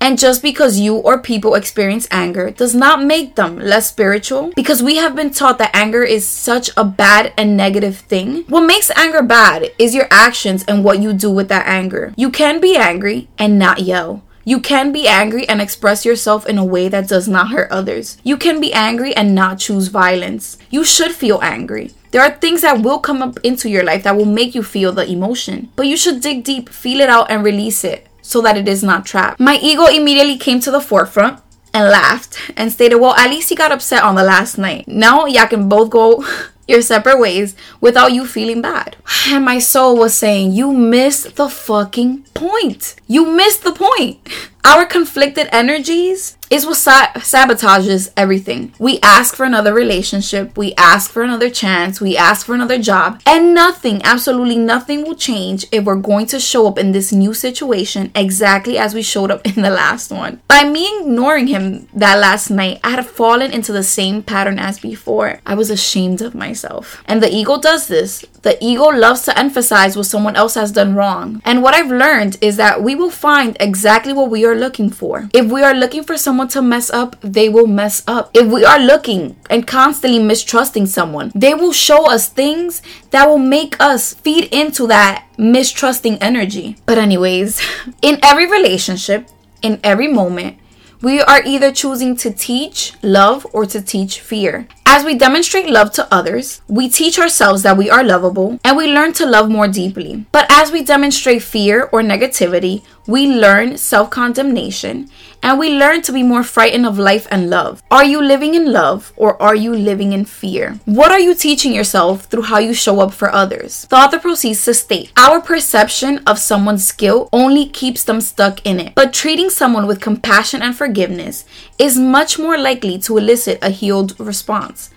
And 0.00 0.18
just 0.18 0.42
because 0.42 0.78
you 0.78 0.96
or 0.96 1.18
people 1.18 1.54
experience 1.54 2.06
anger 2.10 2.50
does 2.50 2.74
not 2.74 3.02
make 3.02 3.36
them 3.36 3.58
less 3.58 3.88
spiritual, 3.88 4.52
because 4.54 4.82
we 4.82 4.96
have 4.96 5.16
been 5.16 5.30
taught 5.30 5.58
that 5.58 5.74
anger 5.74 6.02
is 6.02 6.26
such 6.26 6.70
a 6.76 6.84
bad 6.84 7.32
and 7.38 7.56
negative 7.56 7.98
thing. 7.98 8.44
What 8.48 8.66
makes 8.66 8.90
anger 8.90 9.22
bad 9.22 9.70
is 9.78 9.94
your 9.94 10.08
actions 10.10 10.64
and 10.64 10.84
what 10.84 11.00
you 11.00 11.12
do 11.12 11.30
with 11.30 11.48
that 11.48 11.66
anger. 11.66 12.12
You 12.16 12.30
can 12.30 12.60
be 12.60 12.76
angry 12.76 13.28
and 13.38 13.58
not 13.58 13.80
yell. 13.80 14.22
You 14.46 14.60
can 14.60 14.92
be 14.92 15.08
angry 15.08 15.48
and 15.48 15.62
express 15.62 16.04
yourself 16.04 16.44
in 16.46 16.58
a 16.58 16.64
way 16.64 16.88
that 16.88 17.08
does 17.08 17.26
not 17.26 17.48
hurt 17.48 17.70
others. 17.70 18.18
You 18.22 18.36
can 18.36 18.60
be 18.60 18.74
angry 18.74 19.16
and 19.16 19.34
not 19.34 19.58
choose 19.58 19.88
violence. 19.88 20.58
You 20.68 20.84
should 20.84 21.12
feel 21.12 21.40
angry. 21.42 21.92
There 22.10 22.20
are 22.20 22.30
things 22.30 22.60
that 22.60 22.82
will 22.82 22.98
come 22.98 23.22
up 23.22 23.38
into 23.42 23.70
your 23.70 23.82
life 23.82 24.02
that 24.02 24.16
will 24.16 24.26
make 24.26 24.54
you 24.54 24.62
feel 24.62 24.92
the 24.92 25.10
emotion, 25.10 25.70
but 25.76 25.86
you 25.86 25.96
should 25.96 26.20
dig 26.20 26.44
deep, 26.44 26.68
feel 26.68 27.00
it 27.00 27.08
out, 27.08 27.30
and 27.30 27.42
release 27.42 27.84
it 27.84 28.06
so 28.24 28.40
that 28.40 28.56
it 28.56 28.66
is 28.66 28.82
not 28.82 29.04
trapped. 29.04 29.38
My 29.38 29.58
ego 29.62 29.84
immediately 29.86 30.38
came 30.38 30.58
to 30.60 30.70
the 30.70 30.80
forefront 30.80 31.40
and 31.74 31.90
laughed 31.90 32.40
and 32.56 32.72
stated, 32.72 32.96
Well, 32.96 33.14
at 33.14 33.28
least 33.30 33.50
he 33.50 33.54
got 33.54 33.70
upset 33.70 34.02
on 34.02 34.14
the 34.14 34.24
last 34.24 34.56
night. 34.56 34.88
Now 34.88 35.26
y'all 35.26 35.46
can 35.46 35.68
both 35.68 35.90
go 35.90 36.24
your 36.68 36.80
separate 36.80 37.18
ways 37.18 37.54
without 37.80 38.12
you 38.12 38.26
feeling 38.26 38.62
bad. 38.62 38.96
And 39.28 39.44
my 39.50 39.58
soul 39.58 39.98
was 39.98 40.14
saying, 40.14 40.52
You 40.52 40.72
missed 40.72 41.36
the 41.36 41.48
fucking 41.48 42.22
point. 42.34 42.96
You 43.06 43.26
missed 43.30 43.62
the 43.62 43.72
point. 43.72 44.26
Our 44.66 44.86
conflicted 44.86 45.48
energies 45.52 46.38
is 46.50 46.64
what 46.66 46.76
sa- 46.76 47.12
sabotages 47.16 48.12
everything. 48.16 48.72
We 48.78 49.00
ask 49.00 49.34
for 49.34 49.44
another 49.44 49.74
relationship, 49.74 50.56
we 50.56 50.74
ask 50.76 51.10
for 51.10 51.22
another 51.22 51.50
chance, 51.50 52.00
we 52.00 52.16
ask 52.16 52.46
for 52.46 52.54
another 52.54 52.78
job, 52.78 53.20
and 53.26 53.54
nothing, 53.54 54.00
absolutely 54.04 54.56
nothing 54.56 55.02
will 55.02 55.16
change 55.16 55.66
if 55.72 55.84
we're 55.84 55.96
going 55.96 56.26
to 56.26 56.40
show 56.40 56.66
up 56.66 56.78
in 56.78 56.92
this 56.92 57.12
new 57.12 57.34
situation 57.34 58.10
exactly 58.14 58.78
as 58.78 58.94
we 58.94 59.02
showed 59.02 59.30
up 59.30 59.46
in 59.56 59.62
the 59.62 59.70
last 59.70 60.10
one. 60.10 60.40
By 60.48 60.64
me 60.64 61.00
ignoring 61.00 61.48
him 61.48 61.88
that 61.92 62.18
last 62.18 62.50
night, 62.50 62.80
I 62.84 62.90
had 62.90 63.06
fallen 63.06 63.52
into 63.52 63.72
the 63.72 63.82
same 63.82 64.22
pattern 64.22 64.58
as 64.58 64.78
before. 64.78 65.40
I 65.44 65.54
was 65.54 65.70
ashamed 65.70 66.22
of 66.22 66.34
myself. 66.34 67.02
And 67.06 67.22
the 67.22 67.34
ego 67.34 67.58
does 67.58 67.88
this. 67.88 68.24
The 68.42 68.62
ego 68.62 68.84
loves 68.84 69.22
to 69.22 69.38
emphasize 69.38 69.96
what 69.96 70.06
someone 70.06 70.36
else 70.36 70.54
has 70.54 70.72
done 70.72 70.94
wrong. 70.94 71.42
And 71.44 71.62
what 71.62 71.74
I've 71.74 71.90
learned 71.90 72.38
is 72.40 72.56
that 72.56 72.82
we 72.82 72.94
will 72.94 73.10
find 73.10 73.56
exactly 73.58 74.12
what 74.12 74.30
we 74.30 74.44
are 74.44 74.53
looking 74.54 74.90
for. 74.90 75.28
If 75.32 75.50
we 75.50 75.62
are 75.62 75.74
looking 75.74 76.04
for 76.04 76.16
someone 76.16 76.48
to 76.48 76.62
mess 76.62 76.90
up, 76.90 77.16
they 77.20 77.48
will 77.48 77.66
mess 77.66 78.02
up. 78.06 78.30
If 78.34 78.46
we 78.46 78.64
are 78.64 78.78
looking 78.78 79.36
and 79.50 79.66
constantly 79.66 80.18
mistrusting 80.18 80.86
someone, 80.86 81.32
they 81.34 81.54
will 81.54 81.72
show 81.72 82.10
us 82.10 82.28
things 82.28 82.82
that 83.10 83.28
will 83.28 83.38
make 83.38 83.80
us 83.80 84.14
feed 84.14 84.52
into 84.52 84.86
that 84.88 85.26
mistrusting 85.36 86.18
energy. 86.18 86.76
But, 86.86 86.98
anyways, 86.98 87.60
in 88.02 88.18
every 88.22 88.50
relationship, 88.50 89.28
in 89.62 89.80
every 89.82 90.08
moment, 90.08 90.58
we 91.04 91.20
are 91.20 91.42
either 91.44 91.70
choosing 91.70 92.16
to 92.16 92.30
teach 92.30 92.94
love 93.02 93.46
or 93.52 93.66
to 93.66 93.82
teach 93.82 94.20
fear. 94.20 94.66
As 94.86 95.04
we 95.04 95.14
demonstrate 95.14 95.68
love 95.68 95.92
to 95.92 96.08
others, 96.10 96.62
we 96.66 96.88
teach 96.88 97.18
ourselves 97.18 97.62
that 97.62 97.76
we 97.76 97.90
are 97.90 98.02
lovable 98.02 98.58
and 98.64 98.74
we 98.74 98.86
learn 98.86 99.12
to 99.14 99.26
love 99.26 99.50
more 99.50 99.68
deeply. 99.68 100.24
But 100.32 100.46
as 100.48 100.72
we 100.72 100.82
demonstrate 100.82 101.42
fear 101.42 101.90
or 101.92 102.00
negativity, 102.00 102.82
we 103.06 103.26
learn 103.26 103.76
self 103.76 104.08
condemnation 104.08 105.10
and 105.44 105.58
we 105.58 105.78
learn 105.78 106.00
to 106.02 106.12
be 106.12 106.22
more 106.22 106.42
frightened 106.42 106.86
of 106.86 106.98
life 106.98 107.28
and 107.30 107.50
love. 107.50 107.82
Are 107.90 108.04
you 108.04 108.20
living 108.20 108.54
in 108.54 108.72
love 108.72 109.12
or 109.14 109.40
are 109.40 109.54
you 109.54 109.74
living 109.74 110.14
in 110.14 110.24
fear? 110.24 110.80
What 110.86 111.12
are 111.12 111.20
you 111.20 111.34
teaching 111.34 111.74
yourself 111.74 112.24
through 112.24 112.48
how 112.50 112.58
you 112.58 112.72
show 112.72 113.00
up 113.00 113.12
for 113.12 113.30
others? 113.30 113.86
The 113.90 113.96
author 113.96 114.18
proceeds 114.18 114.64
to 114.64 114.72
state 114.72 115.12
Our 115.16 115.40
perception 115.40 116.22
of 116.26 116.38
someone's 116.38 116.86
skill 116.86 117.28
only 117.32 117.66
keeps 117.66 118.04
them 118.04 118.22
stuck 118.22 118.64
in 118.64 118.80
it, 118.80 118.94
but 118.94 119.12
treating 119.12 119.50
someone 119.50 119.86
with 119.86 120.00
compassion 120.00 120.62
and 120.62 120.74
forgiveness 120.74 121.44
is 121.78 121.98
much 121.98 122.38
more 122.38 122.56
likely 122.56 122.98
to 123.00 123.18
elicit 123.18 123.58
a 123.60 123.68
healed 123.68 124.18
response. 124.18 124.90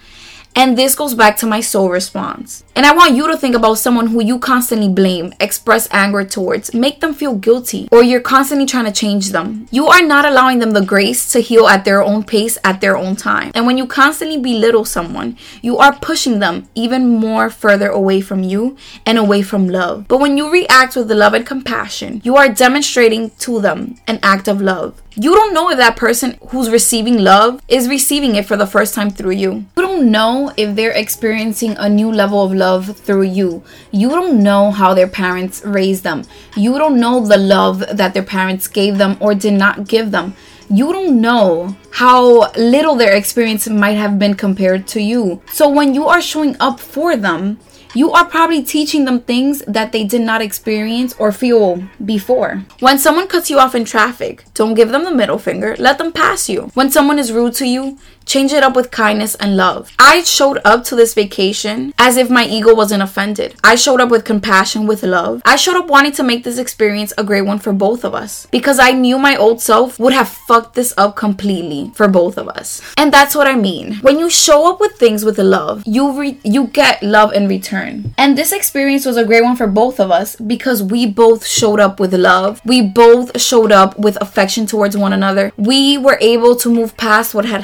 And 0.57 0.75
this 0.75 0.95
goes 0.95 1.13
back 1.13 1.37
to 1.37 1.45
my 1.45 1.61
soul 1.61 1.91
response. 1.91 2.63
And 2.75 2.83
I 2.83 2.95
want 2.95 3.13
you 3.13 3.27
to 3.27 3.37
think 3.37 3.55
about 3.55 3.77
someone 3.77 4.07
who 4.07 4.23
you 4.23 4.39
constantly 4.39 4.89
blame, 4.89 5.31
express 5.39 5.87
anger 5.91 6.25
towards, 6.25 6.73
make 6.73 6.99
them 6.99 7.13
feel 7.13 7.35
guilty, 7.35 7.87
or 7.91 8.01
you're 8.01 8.21
constantly 8.21 8.65
trying 8.65 8.85
to 8.85 8.91
change 8.91 9.29
them. 9.29 9.67
You 9.69 9.85
are 9.85 10.01
not 10.01 10.25
allowing 10.25 10.57
them 10.57 10.71
the 10.71 10.81
grace 10.81 11.31
to 11.33 11.41
heal 11.41 11.67
at 11.67 11.85
their 11.85 12.01
own 12.01 12.23
pace 12.23 12.57
at 12.63 12.81
their 12.81 12.97
own 12.97 13.15
time. 13.15 13.51
And 13.53 13.67
when 13.67 13.77
you 13.77 13.85
constantly 13.85 14.39
belittle 14.39 14.83
someone, 14.83 15.37
you 15.61 15.77
are 15.77 15.93
pushing 15.93 16.39
them 16.39 16.67
even 16.73 17.07
more 17.07 17.51
further 17.51 17.89
away 17.89 18.19
from 18.21 18.41
you 18.41 18.77
and 19.05 19.19
away 19.19 19.43
from 19.43 19.69
love. 19.69 20.07
But 20.07 20.19
when 20.19 20.37
you 20.37 20.51
react 20.51 20.95
with 20.95 21.11
love 21.11 21.35
and 21.35 21.45
compassion, 21.45 22.19
you 22.23 22.35
are 22.35 22.49
demonstrating 22.49 23.29
to 23.45 23.61
them 23.61 23.97
an 24.07 24.17
act 24.23 24.47
of 24.47 24.59
love. 24.59 25.03
You 25.19 25.33
don't 25.33 25.51
know 25.51 25.71
if 25.71 25.77
that 25.77 25.95
person 25.95 26.38
who's 26.50 26.69
receiving 26.69 27.17
love 27.17 27.59
is 27.67 27.89
receiving 27.89 28.36
it 28.36 28.45
for 28.45 28.55
the 28.55 28.67
first 28.67 28.93
time 28.93 29.09
through 29.09 29.31
you. 29.31 29.65
You 29.75 29.81
don't 29.81 30.12
know 30.12 30.53
if 30.57 30.75
they're 30.75 30.91
experiencing 30.91 31.75
a 31.79 31.89
new 31.89 32.12
level 32.12 32.43
of 32.43 32.53
love 32.53 32.95
through 32.95 33.24
you. 33.24 33.63
You 33.89 34.09
don't 34.09 34.43
know 34.43 34.69
how 34.69 34.93
their 34.93 35.07
parents 35.07 35.65
raised 35.65 36.03
them. 36.03 36.21
You 36.55 36.77
don't 36.77 37.00
know 37.00 37.25
the 37.25 37.38
love 37.38 37.79
that 37.91 38.13
their 38.13 38.21
parents 38.21 38.67
gave 38.67 39.00
them 39.00 39.17
or 39.19 39.33
did 39.33 39.53
not 39.53 39.88
give 39.88 40.12
them. 40.12 40.36
You 40.69 40.93
don't 40.93 41.19
know 41.19 41.75
how 41.89 42.51
little 42.51 42.93
their 42.93 43.15
experience 43.15 43.67
might 43.67 43.97
have 43.97 44.19
been 44.19 44.36
compared 44.36 44.86
to 44.89 45.01
you. 45.01 45.41
So 45.51 45.67
when 45.67 45.95
you 45.95 46.05
are 46.05 46.21
showing 46.21 46.55
up 46.59 46.79
for 46.79 47.17
them, 47.17 47.57
you 47.94 48.12
are 48.12 48.25
probably 48.25 48.63
teaching 48.63 49.06
them 49.06 49.22
things 49.22 49.63
that 49.67 49.91
they 49.91 50.03
did 50.03 50.22
not 50.22 50.41
experience 50.41 51.13
or 51.20 51.32
feel 51.32 51.84
before. 52.03 52.63
When 52.79 52.98
someone 52.98 53.27
cuts 53.27 53.50
you 53.50 53.60
off 53.60 53.75
in 53.75 53.86
traffic, 53.86 54.44
don't 54.53 54.74
give 54.74 54.89
them 54.89 55.03
the 55.03 55.13
middle 55.13 55.38
finger, 55.38 55.75
let 55.79 55.98
them 55.98 56.12
pass 56.12 56.50
you. 56.50 56.72
When 56.74 56.91
someone 56.91 57.20
is 57.20 57.32
rude 57.32 57.53
to 57.56 57.67
you, 57.67 57.98
change 58.27 58.51
it 58.51 58.62
up 58.62 58.75
with 58.75 58.91
kindness 58.91 59.36
and 59.36 59.55
love. 59.55 59.91
I 59.98 60.22
showed 60.24 60.60
up 60.65 60.84
to 60.86 60.96
this 60.96 61.13
vacation 61.13 61.93
as 61.98 62.17
if 62.17 62.29
my 62.29 62.46
ego 62.46 62.75
wasn't 62.75 63.01
offended. 63.01 63.55
I 63.63 63.75
showed 63.75 64.01
up 64.01 64.10
with 64.10 64.25
compassion, 64.25 64.86
with 64.86 65.01
love. 65.01 65.41
I 65.46 65.55
showed 65.55 65.77
up 65.77 65.88
wanting 65.88 66.12
to 66.13 66.24
make 66.24 66.43
this 66.43 66.57
experience 66.57 67.13
a 67.17 67.24
great 67.24 67.43
one 67.43 67.60
for 67.60 67.72
both 67.72 68.03
of 68.03 68.13
us 68.13 68.46
because 68.51 68.79
I 68.79 68.91
knew 68.91 69.17
my 69.17 69.36
old 69.36 69.62
self 69.62 69.98
would 69.98 70.13
have 70.13 70.27
fucked 70.27 70.75
this 70.75 70.93
up 70.98 71.15
completely 71.15 71.91
for 71.96 72.07
both 72.07 72.38
of 72.38 72.50
us. 72.50 72.81
And 72.98 73.13
that's 73.13 73.34
what 73.34 73.48
I 73.48 73.55
mean. 73.55 73.96
When 74.01 74.19
you 74.19 74.29
show 74.29 74.69
up 74.69 74.79
with 74.81 74.93
things 74.98 75.24
with 75.24 75.39
love, 75.39 75.84
you 75.86 76.19
re- 76.19 76.39
you 76.43 76.67
get 76.67 77.01
love 77.01 77.31
in 77.31 77.48
return. 77.48 78.13
And 78.17 78.38
this 78.38 78.51
experience 78.51 79.05
was 79.05 79.15
a 79.15 79.25
great 79.25 79.43
one 79.43 79.55
for 79.55 79.67
both 79.67 80.00
of 80.00 80.12
us 80.12 80.36
because 80.36 80.84
we 80.84 81.05
both 81.05 81.46
showed 81.46 81.79
up 81.79 82.00
with 82.00 82.13
love. 82.13 82.62
We 82.65 82.81
both 82.81 83.39
showed 83.39 83.72
up 83.72 83.98
with 83.98 84.17
affection 84.19 84.65
towards 84.65 84.98
one 84.98 85.13
another. 85.13 85.53
We 85.55 85.98
were 85.98 86.17
able 86.19 86.55
to 86.57 86.69
move 86.69 86.98
past 86.98 87.34
what 87.34 87.46
had 87.46 87.62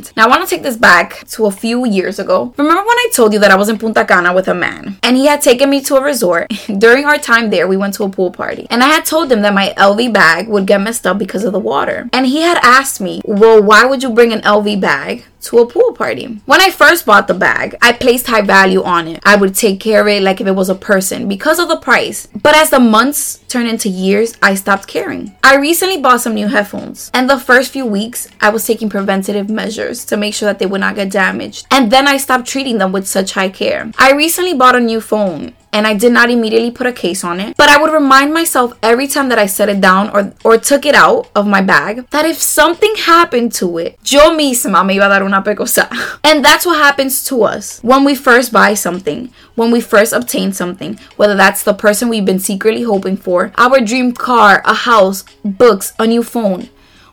happened. 0.00 0.16
Now, 0.16 0.26
I 0.26 0.28
want 0.28 0.48
to 0.48 0.54
take 0.54 0.62
this 0.62 0.76
back 0.76 1.26
to 1.28 1.46
a 1.46 1.50
few 1.50 1.86
years 1.86 2.18
ago. 2.18 2.52
Remember 2.56 2.82
when 2.82 2.98
I 2.98 3.08
told 3.12 3.32
you 3.32 3.38
that 3.40 3.50
I 3.50 3.56
was 3.56 3.68
in 3.68 3.78
Punta 3.78 4.04
Cana 4.04 4.32
with 4.32 4.48
a 4.48 4.54
man 4.54 4.98
and 5.02 5.16
he 5.16 5.26
had 5.26 5.42
taken 5.42 5.70
me 5.70 5.80
to 5.82 5.96
a 5.96 6.02
resort? 6.02 6.50
During 6.78 7.04
our 7.04 7.18
time 7.18 7.50
there, 7.50 7.66
we 7.66 7.76
went 7.76 7.94
to 7.94 8.04
a 8.04 8.08
pool 8.08 8.30
party 8.30 8.66
and 8.70 8.82
I 8.82 8.88
had 8.88 9.04
told 9.04 9.30
him 9.30 9.42
that 9.42 9.54
my 9.54 9.74
LV 9.76 10.12
bag 10.12 10.48
would 10.48 10.66
get 10.66 10.80
messed 10.80 11.06
up 11.06 11.18
because 11.18 11.44
of 11.44 11.52
the 11.52 11.58
water. 11.58 12.08
And 12.12 12.26
he 12.26 12.42
had 12.42 12.58
asked 12.62 13.00
me, 13.00 13.20
Well, 13.24 13.62
why 13.62 13.84
would 13.84 14.02
you 14.02 14.10
bring 14.10 14.32
an 14.32 14.40
LV 14.40 14.80
bag 14.80 15.24
to 15.42 15.58
a 15.58 15.66
pool 15.66 15.92
party. 15.92 16.40
When 16.46 16.60
I 16.60 16.70
first 16.70 17.06
bought 17.06 17.28
the 17.28 17.34
bag, 17.34 17.76
I 17.82 17.92
placed 17.92 18.26
high 18.26 18.42
value 18.42 18.82
on 18.82 19.08
it. 19.08 19.20
I 19.24 19.36
would 19.36 19.54
take 19.54 19.80
care 19.80 20.00
of 20.00 20.08
it 20.08 20.22
like 20.22 20.40
if 20.40 20.46
it 20.46 20.52
was 20.52 20.68
a 20.68 20.74
person 20.74 21.28
because 21.28 21.58
of 21.58 21.68
the 21.68 21.76
price. 21.76 22.26
But 22.42 22.56
as 22.56 22.70
the 22.70 22.80
months 22.80 23.38
turned 23.48 23.68
into 23.68 23.88
years, 23.88 24.34
I 24.42 24.54
stopped 24.54 24.86
caring. 24.86 25.34
I 25.42 25.56
recently 25.56 26.00
bought 26.00 26.20
some 26.20 26.34
new 26.34 26.48
headphones, 26.48 27.10
and 27.14 27.28
the 27.28 27.38
first 27.38 27.72
few 27.72 27.86
weeks, 27.86 28.28
I 28.40 28.50
was 28.50 28.66
taking 28.66 28.88
preventative 28.88 29.50
measures 29.50 30.04
to 30.06 30.16
make 30.16 30.34
sure 30.34 30.46
that 30.46 30.58
they 30.58 30.66
would 30.66 30.80
not 30.80 30.94
get 30.94 31.10
damaged. 31.10 31.66
And 31.70 31.90
then 31.90 32.06
I 32.06 32.16
stopped 32.16 32.46
treating 32.46 32.78
them 32.78 32.92
with 32.92 33.06
such 33.06 33.32
high 33.32 33.48
care. 33.48 33.90
I 33.98 34.12
recently 34.12 34.54
bought 34.54 34.76
a 34.76 34.80
new 34.80 35.00
phone 35.00 35.54
and 35.72 35.86
I 35.86 35.94
did 35.94 36.12
not 36.12 36.30
immediately 36.30 36.70
put 36.70 36.86
a 36.86 36.92
case 36.92 37.24
on 37.24 37.40
it. 37.40 37.56
But 37.56 37.68
I 37.68 37.80
would 37.80 37.92
remind 37.92 38.34
myself 38.34 38.72
every 38.82 39.06
time 39.06 39.28
that 39.28 39.38
I 39.38 39.46
set 39.46 39.68
it 39.68 39.80
down 39.80 40.10
or, 40.10 40.32
or 40.44 40.58
took 40.58 40.84
it 40.84 40.94
out 40.94 41.28
of 41.34 41.46
my 41.46 41.60
bag 41.60 42.08
that 42.10 42.24
if 42.24 42.38
something 42.38 42.94
happened 42.96 43.52
to 43.54 43.78
it, 43.78 43.98
yo 44.04 44.30
misma 44.30 44.84
me 44.84 44.96
iba 44.96 45.06
a 45.06 45.08
dar 45.08 45.22
una 45.22 45.42
pecosa. 45.42 45.88
And 46.24 46.44
that's 46.44 46.66
what 46.66 46.78
happens 46.78 47.24
to 47.26 47.42
us 47.42 47.80
when 47.82 48.04
we 48.04 48.14
first 48.14 48.52
buy 48.52 48.74
something, 48.74 49.32
when 49.54 49.70
we 49.70 49.80
first 49.80 50.12
obtain 50.12 50.52
something, 50.52 50.98
whether 51.16 51.34
that's 51.34 51.62
the 51.62 51.74
person 51.74 52.08
we've 52.08 52.24
been 52.24 52.38
secretly 52.38 52.82
hoping 52.82 53.16
for, 53.16 53.52
our 53.56 53.80
dream 53.80 54.12
car, 54.12 54.62
a 54.64 54.74
house, 54.74 55.24
books, 55.44 55.92
a 55.98 56.06
new 56.06 56.22
phone. 56.22 56.68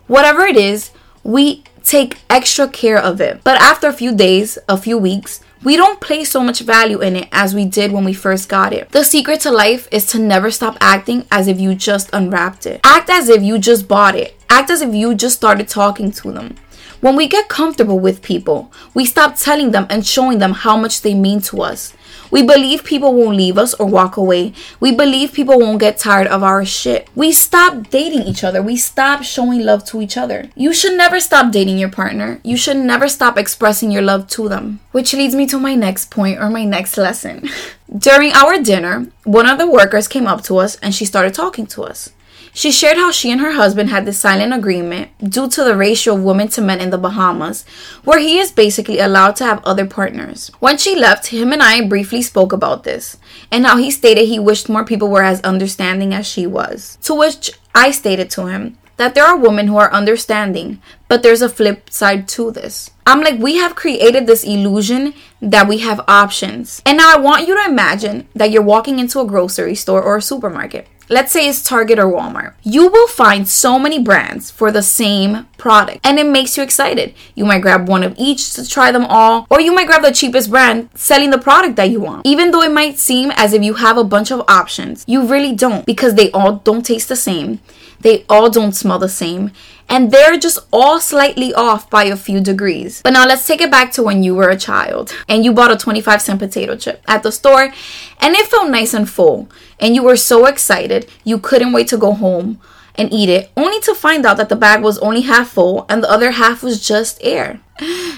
Whatever 0.06 0.42
it 0.42 0.56
is, 0.56 0.90
we 1.22 1.64
take 1.82 2.18
extra 2.28 2.68
care 2.68 2.98
of 2.98 3.20
it. 3.20 3.42
But 3.44 3.60
after 3.60 3.88
a 3.88 3.92
few 3.92 4.14
days, 4.14 4.58
a 4.68 4.76
few 4.76 4.98
weeks, 4.98 5.40
we 5.64 5.76
don't 5.76 6.00
place 6.00 6.30
so 6.30 6.42
much 6.42 6.60
value 6.60 7.00
in 7.00 7.16
it 7.16 7.28
as 7.32 7.54
we 7.54 7.64
did 7.64 7.92
when 7.92 8.04
we 8.04 8.12
first 8.12 8.48
got 8.48 8.72
it. 8.72 8.90
The 8.90 9.04
secret 9.04 9.40
to 9.40 9.50
life 9.50 9.88
is 9.90 10.06
to 10.06 10.18
never 10.18 10.50
stop 10.50 10.76
acting 10.80 11.26
as 11.30 11.48
if 11.48 11.58
you 11.58 11.74
just 11.74 12.10
unwrapped 12.12 12.66
it. 12.66 12.80
Act 12.84 13.10
as 13.10 13.28
if 13.28 13.42
you 13.42 13.58
just 13.58 13.88
bought 13.88 14.14
it. 14.14 14.36
Act 14.48 14.70
as 14.70 14.82
if 14.82 14.94
you 14.94 15.14
just 15.14 15.36
started 15.36 15.68
talking 15.68 16.12
to 16.12 16.32
them. 16.32 16.54
When 17.00 17.16
we 17.16 17.28
get 17.28 17.48
comfortable 17.48 17.98
with 18.00 18.22
people, 18.22 18.72
we 18.92 19.04
stop 19.04 19.36
telling 19.36 19.70
them 19.70 19.86
and 19.88 20.04
showing 20.06 20.38
them 20.38 20.52
how 20.52 20.76
much 20.76 21.02
they 21.02 21.14
mean 21.14 21.40
to 21.42 21.62
us. 21.62 21.92
We 22.30 22.42
believe 22.42 22.84
people 22.84 23.14
won't 23.14 23.36
leave 23.36 23.58
us 23.58 23.74
or 23.74 23.86
walk 23.86 24.16
away. 24.16 24.52
We 24.80 24.92
believe 24.94 25.32
people 25.32 25.58
won't 25.58 25.80
get 25.80 25.98
tired 25.98 26.26
of 26.26 26.42
our 26.42 26.64
shit. 26.64 27.08
We 27.14 27.32
stop 27.32 27.88
dating 27.90 28.22
each 28.22 28.44
other. 28.44 28.62
We 28.62 28.76
stop 28.76 29.22
showing 29.22 29.64
love 29.64 29.84
to 29.86 30.00
each 30.00 30.16
other. 30.16 30.50
You 30.54 30.72
should 30.72 30.96
never 30.96 31.20
stop 31.20 31.52
dating 31.52 31.78
your 31.78 31.90
partner. 31.90 32.40
You 32.42 32.56
should 32.56 32.76
never 32.76 33.08
stop 33.08 33.38
expressing 33.38 33.90
your 33.90 34.02
love 34.02 34.28
to 34.28 34.48
them. 34.48 34.80
Which 34.92 35.14
leads 35.14 35.34
me 35.34 35.46
to 35.46 35.58
my 35.58 35.74
next 35.74 36.10
point 36.10 36.38
or 36.38 36.50
my 36.50 36.64
next 36.64 36.96
lesson. 36.96 37.48
During 37.96 38.32
our 38.32 38.60
dinner, 38.62 39.06
one 39.24 39.48
of 39.48 39.58
the 39.58 39.70
workers 39.70 40.08
came 40.08 40.26
up 40.26 40.42
to 40.44 40.58
us 40.58 40.76
and 40.76 40.94
she 40.94 41.06
started 41.06 41.32
talking 41.32 41.66
to 41.68 41.84
us. 41.84 42.10
She 42.52 42.72
shared 42.72 42.96
how 42.96 43.10
she 43.10 43.30
and 43.30 43.40
her 43.40 43.52
husband 43.52 43.90
had 43.90 44.06
this 44.06 44.18
silent 44.18 44.52
agreement 44.52 45.10
due 45.30 45.48
to 45.48 45.64
the 45.64 45.76
ratio 45.76 46.14
of 46.14 46.22
women 46.22 46.48
to 46.48 46.60
men 46.60 46.80
in 46.80 46.90
the 46.90 46.98
Bahamas, 46.98 47.64
where 48.04 48.18
he 48.18 48.38
is 48.38 48.50
basically 48.52 48.98
allowed 48.98 49.36
to 49.36 49.44
have 49.44 49.64
other 49.64 49.86
partners. 49.86 50.50
When 50.58 50.78
she 50.78 50.96
left, 50.96 51.28
him 51.28 51.52
and 51.52 51.62
I 51.62 51.86
briefly 51.86 52.22
spoke 52.22 52.52
about 52.52 52.84
this, 52.84 53.16
and 53.50 53.66
how 53.66 53.76
he 53.76 53.90
stated 53.90 54.26
he 54.26 54.38
wished 54.38 54.68
more 54.68 54.84
people 54.84 55.08
were 55.08 55.22
as 55.22 55.40
understanding 55.42 56.12
as 56.14 56.26
she 56.26 56.46
was. 56.46 56.98
To 57.02 57.14
which 57.14 57.50
I 57.74 57.90
stated 57.90 58.30
to 58.30 58.46
him 58.46 58.78
that 58.96 59.14
there 59.14 59.24
are 59.24 59.36
women 59.36 59.68
who 59.68 59.76
are 59.76 59.92
understanding, 59.92 60.82
but 61.06 61.22
there's 61.22 61.42
a 61.42 61.48
flip 61.48 61.88
side 61.88 62.26
to 62.28 62.50
this. 62.50 62.90
I'm 63.06 63.20
like, 63.20 63.38
we 63.38 63.56
have 63.56 63.74
created 63.76 64.26
this 64.26 64.44
illusion 64.44 65.14
that 65.40 65.68
we 65.68 65.78
have 65.78 66.04
options. 66.08 66.82
And 66.84 66.98
now 66.98 67.14
I 67.14 67.18
want 67.18 67.46
you 67.46 67.54
to 67.54 67.70
imagine 67.70 68.28
that 68.34 68.50
you're 68.50 68.60
walking 68.60 68.98
into 68.98 69.20
a 69.20 69.26
grocery 69.26 69.76
store 69.76 70.02
or 70.02 70.16
a 70.16 70.22
supermarket 70.22 70.88
let's 71.08 71.32
say 71.32 71.48
it's 71.48 71.62
Target 71.62 71.98
or 71.98 72.06
Walmart, 72.06 72.54
you 72.62 72.88
will 72.88 73.08
find 73.08 73.48
so 73.48 73.78
many 73.78 73.98
brands 73.98 74.50
for 74.50 74.70
the 74.70 74.82
same 74.82 75.46
product 75.56 76.00
and 76.04 76.18
it 76.18 76.26
makes 76.26 76.56
you 76.56 76.62
excited. 76.62 77.14
You 77.34 77.44
might 77.44 77.62
grab 77.62 77.88
one 77.88 78.02
of 78.02 78.14
each 78.18 78.52
to 78.54 78.68
try 78.68 78.92
them 78.92 79.04
all, 79.06 79.46
or 79.50 79.60
you 79.60 79.74
might 79.74 79.86
grab 79.86 80.02
the 80.02 80.12
cheapest 80.12 80.50
brand 80.50 80.90
selling 80.94 81.30
the 81.30 81.38
product 81.38 81.76
that 81.76 81.90
you 81.90 82.00
want. 82.00 82.26
Even 82.26 82.50
though 82.50 82.62
it 82.62 82.72
might 82.72 82.98
seem 82.98 83.32
as 83.36 83.52
if 83.52 83.62
you 83.62 83.74
have 83.74 83.96
a 83.96 84.04
bunch 84.04 84.30
of 84.30 84.42
options, 84.48 85.04
you 85.06 85.26
really 85.26 85.54
don't 85.54 85.86
because 85.86 86.14
they 86.14 86.30
all 86.32 86.56
don't 86.56 86.84
taste 86.84 87.08
the 87.08 87.16
same, 87.16 87.60
they 88.00 88.24
all 88.28 88.50
don't 88.50 88.72
smell 88.72 88.98
the 88.98 89.08
same, 89.08 89.50
and 89.88 90.10
they're 90.10 90.38
just 90.38 90.58
all 90.72 91.00
slightly 91.00 91.54
off 91.54 91.88
by 91.88 92.04
a 92.04 92.16
few 92.16 92.40
degrees. 92.40 93.02
But 93.02 93.12
now 93.14 93.26
let's 93.26 93.46
take 93.46 93.60
it 93.60 93.70
back 93.70 93.92
to 93.92 94.02
when 94.02 94.22
you 94.22 94.34
were 94.34 94.50
a 94.50 94.56
child 94.56 95.14
and 95.28 95.44
you 95.44 95.52
bought 95.52 95.72
a 95.72 95.76
25 95.76 96.22
cent 96.22 96.38
potato 96.38 96.76
chip 96.76 97.02
at 97.08 97.22
the 97.22 97.32
store 97.32 97.72
and 98.20 98.34
it 98.34 98.46
felt 98.46 98.70
nice 98.70 98.94
and 98.94 99.08
full 99.08 99.48
and 99.80 99.94
you 99.94 100.02
were 100.02 100.16
so 100.16 100.46
excited 100.46 101.08
you 101.24 101.38
couldn't 101.38 101.72
wait 101.72 101.88
to 101.88 101.96
go 101.96 102.12
home 102.12 102.60
and 102.98 103.12
eat 103.12 103.28
it, 103.28 103.50
only 103.56 103.80
to 103.80 103.94
find 103.94 104.26
out 104.26 104.36
that 104.36 104.48
the 104.48 104.56
bag 104.56 104.82
was 104.82 104.98
only 104.98 105.22
half 105.22 105.50
full 105.50 105.86
and 105.88 106.02
the 106.02 106.10
other 106.10 106.32
half 106.32 106.62
was 106.62 106.86
just 106.86 107.18
air. 107.22 107.60